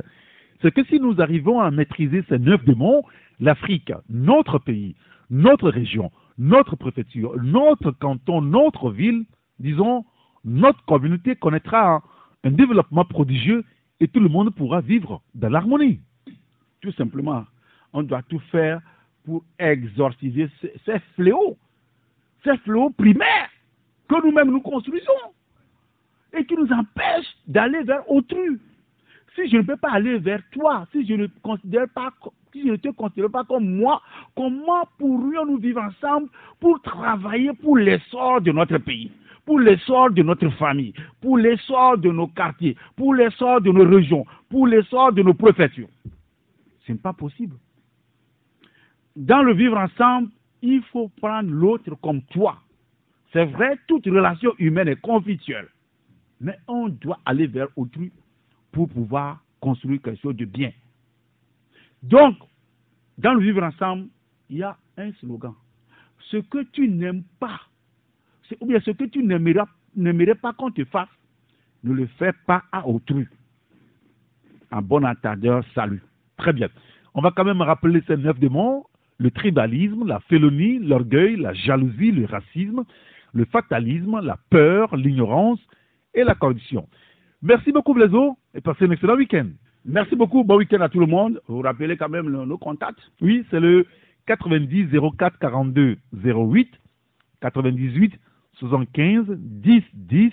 c'est 0.63 0.71
que 0.71 0.83
si 0.85 0.99
nous 0.99 1.21
arrivons 1.21 1.59
à 1.59 1.69
maîtriser 1.69 2.23
ces 2.29 2.39
neuf 2.39 2.63
démons, 2.63 3.03
l'Afrique, 3.41 3.91
notre 4.09 4.59
pays, 4.59 4.95
notre 5.29 5.69
région, 5.69 6.09
notre 6.37 6.77
préfecture, 6.77 7.35
notre 7.43 7.91
canton, 7.91 8.41
notre 8.41 8.89
ville, 8.89 9.25
disons, 9.59 10.05
notre 10.45 10.83
communauté 10.85 11.35
connaîtra 11.35 12.01
un 12.45 12.51
développement 12.51 13.03
prodigieux 13.03 13.65
et 13.99 14.07
tout 14.07 14.21
le 14.21 14.29
monde 14.29 14.55
pourra 14.55 14.79
vivre 14.79 15.21
dans 15.35 15.49
l'harmonie. 15.49 15.99
Tout 16.81 16.93
simplement, 16.93 17.45
on 17.91 18.03
doit 18.03 18.23
tout 18.23 18.41
faire 18.51 18.81
pour 19.25 19.43
exorciser 19.59 20.49
ces, 20.85 20.99
fléaux, 21.15 21.57
ces 22.43 22.57
fléaux 22.59 22.89
primaires 22.89 23.49
que 24.07 24.25
nous-mêmes 24.25 24.51
nous 24.51 24.61
construisons 24.61 25.11
et 26.37 26.45
qui 26.45 26.55
nous 26.55 26.71
empêchent 26.71 27.35
d'aller 27.47 27.83
vers 27.83 28.09
autrui. 28.09 28.59
Si 29.35 29.49
je 29.49 29.57
ne 29.57 29.61
peux 29.63 29.77
pas 29.77 29.91
aller 29.91 30.19
vers 30.19 30.41
toi, 30.51 30.87
si 30.91 31.05
je 31.07 31.13
ne 31.15 31.27
te 31.27 32.89
considère 32.89 33.29
pas 33.31 33.43
comme 33.45 33.75
moi, 33.75 34.01
comment 34.35 34.87
pourrions-nous 34.99 35.57
vivre 35.57 35.81
ensemble 35.81 36.29
pour 36.59 36.81
travailler 36.81 37.51
pour 37.53 37.77
l'essor 37.77 38.41
de 38.41 38.51
notre 38.51 38.77
pays 38.77 39.11
pour 39.45 39.59
l'essor 39.59 40.11
de 40.11 40.23
notre 40.23 40.49
famille, 40.51 40.93
pour 41.21 41.37
l'essor 41.37 41.97
de 41.97 42.09
nos 42.09 42.27
quartiers, 42.27 42.77
pour 42.95 43.13
l'essor 43.13 43.61
de 43.61 43.71
nos 43.71 43.85
régions, 43.85 44.25
pour 44.49 44.67
l'essor 44.67 45.11
de 45.11 45.21
nos 45.21 45.33
préfectures? 45.33 45.89
Ce 46.85 46.91
n'est 46.91 46.97
pas 46.97 47.13
possible. 47.13 47.55
Dans 49.15 49.43
le 49.43 49.53
vivre 49.53 49.77
ensemble, 49.77 50.29
il 50.61 50.81
faut 50.83 51.09
prendre 51.21 51.49
l'autre 51.49 51.95
comme 52.01 52.21
toi. 52.23 52.57
C'est 53.31 53.45
vrai, 53.45 53.77
toute 53.87 54.05
relation 54.05 54.53
humaine 54.59 54.87
est 54.87 55.01
conflictuelle. 55.01 55.67
Mais 56.39 56.57
on 56.67 56.89
doit 56.89 57.19
aller 57.25 57.47
vers 57.47 57.67
autrui 57.75 58.11
pour 58.73 58.89
pouvoir 58.89 59.41
construire 59.61 60.01
quelque 60.01 60.19
chose 60.21 60.35
de 60.35 60.43
bien. 60.43 60.71
Donc, 62.01 62.35
dans 63.17 63.33
le 63.33 63.41
vivre 63.41 63.63
ensemble, 63.63 64.07
il 64.49 64.57
y 64.57 64.63
a 64.63 64.77
un 64.97 65.13
slogan. 65.13 65.53
Ce 66.31 66.37
que 66.37 66.63
tu 66.73 66.89
n'aimes 66.89 67.23
pas, 67.39 67.61
ou 68.59 68.65
bien 68.65 68.81
ce 68.81 68.91
que 68.91 69.05
tu 69.05 69.23
n'aimerais 69.23 70.35
pas 70.35 70.51
qu'on 70.51 70.71
te 70.71 70.83
fasse, 70.85 71.07
ne 71.83 71.93
le 71.93 72.07
fais 72.17 72.33
pas 72.45 72.63
à 72.71 72.85
autrui. 72.85 73.27
Un 74.71 74.81
bon 74.81 75.05
entendeur, 75.05 75.63
salut. 75.73 76.01
Très 76.37 76.51
bien. 76.51 76.67
On 77.13 77.21
va 77.21 77.31
quand 77.31 77.45
même 77.45 77.61
rappeler 77.61 78.03
ces 78.07 78.17
neuf 78.17 78.37
démons 78.39 78.83
le 79.19 79.29
tribalisme, 79.31 80.05
la 80.05 80.19
félonie, 80.21 80.79
l'orgueil, 80.79 81.37
la 81.37 81.53
jalousie, 81.53 82.11
le 82.11 82.25
racisme, 82.25 82.83
le 83.33 83.45
fatalisme, 83.45 84.19
la 84.21 84.37
peur, 84.49 84.95
l'ignorance 84.95 85.59
et 86.13 86.23
la 86.23 86.35
corruption. 86.35 86.87
Merci 87.41 87.71
beaucoup, 87.71 87.93
Blaiseau, 87.93 88.37
et 88.53 88.61
passez 88.61 88.85
un 88.85 88.91
excellent 88.91 89.15
week-end. 89.15 89.47
Merci 89.85 90.15
beaucoup, 90.15 90.43
bon 90.43 90.57
week-end 90.57 90.81
à 90.81 90.89
tout 90.89 90.99
le 90.99 91.07
monde. 91.07 91.41
Vous 91.47 91.61
rappelez 91.61 91.97
quand 91.97 92.09
même 92.09 92.29
nos 92.29 92.57
contacts? 92.57 92.99
Oui, 93.21 93.45
c'est 93.51 93.59
le 93.59 93.85
90 94.27 94.87
04 95.17 95.39
42 95.39 95.97
08 96.13 96.71
98 97.41 98.13
75 98.59 99.25
10 99.29 99.83
10 99.93 100.31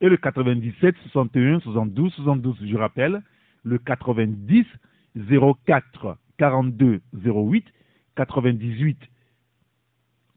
et 0.00 0.08
le 0.08 0.16
97 0.16 0.96
61 1.10 1.60
72 1.60 2.12
72. 2.14 2.56
Je 2.64 2.76
rappelle, 2.76 3.22
le 3.62 3.78
90 3.78 4.66
04 5.16 6.18
42 6.38 7.00
08 7.24 7.64
98 8.16 8.98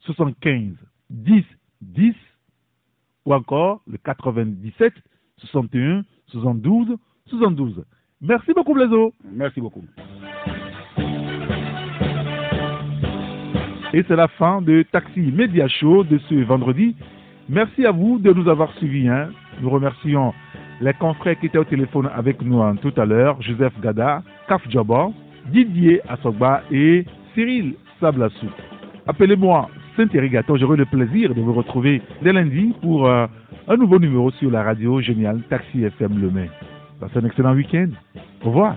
75 0.01 0.73
10 1.09 1.43
10 1.81 2.15
ou 3.25 3.33
encore 3.33 3.81
le 3.87 3.97
97 3.97 4.93
61 5.37 6.03
72 6.31 6.97
72. 7.27 7.83
Merci 8.21 8.53
beaucoup 8.53 8.73
Blaiseau. 8.73 9.13
Merci 9.31 9.61
beaucoup. 9.61 9.83
Et 13.93 14.03
c'est 14.07 14.15
la 14.15 14.27
fin 14.27 14.61
de 14.61 14.83
Taxi 14.91 15.19
Média 15.19 15.67
Show 15.67 16.03
de 16.03 16.19
ce 16.29 16.35
vendredi. 16.43 16.95
Merci 17.47 17.85
à 17.85 17.91
vous 17.91 18.19
de 18.19 18.31
nous 18.31 18.47
avoir 18.47 18.71
suivis. 18.73 19.07
Hein. 19.07 19.29
Nous 19.61 19.69
remercions 19.69 20.33
les 20.81 20.93
confrères 20.93 21.39
qui 21.39 21.47
étaient 21.47 21.57
au 21.57 21.63
téléphone 21.63 22.09
avec 22.13 22.41
nous 22.41 22.61
hein, 22.61 22.75
tout 22.75 22.93
à 22.97 23.05
l'heure, 23.05 23.41
Joseph 23.41 23.73
Gada, 23.81 24.21
Kaf 24.47 24.61
Djabor, 24.69 25.11
Didier 25.47 26.01
Assogba 26.07 26.61
et 26.71 27.05
Cyril 27.33 27.73
Sablassou. 27.99 28.47
Appelez-moi 29.07 29.69
Saint-Irrigateur, 29.97 30.57
j'aurai 30.57 30.77
le 30.77 30.85
plaisir 30.85 31.33
de 31.33 31.41
vous 31.41 31.53
retrouver 31.53 32.01
dès 32.21 32.31
lundi 32.31 32.73
pour 32.81 33.07
euh, 33.07 33.25
un 33.69 33.77
nouveau 33.77 33.99
numéro 33.99 34.31
sur 34.31 34.49
la 34.49 34.63
radio 34.63 34.99
géniale 34.99 35.43
Taxi 35.47 35.83
FM 35.83 36.19
Le 36.19 36.31
Mai. 36.31 36.49
Passez 36.99 37.19
un 37.19 37.25
excellent 37.25 37.53
week-end. 37.53 37.89
Au 38.43 38.47
revoir. 38.47 38.75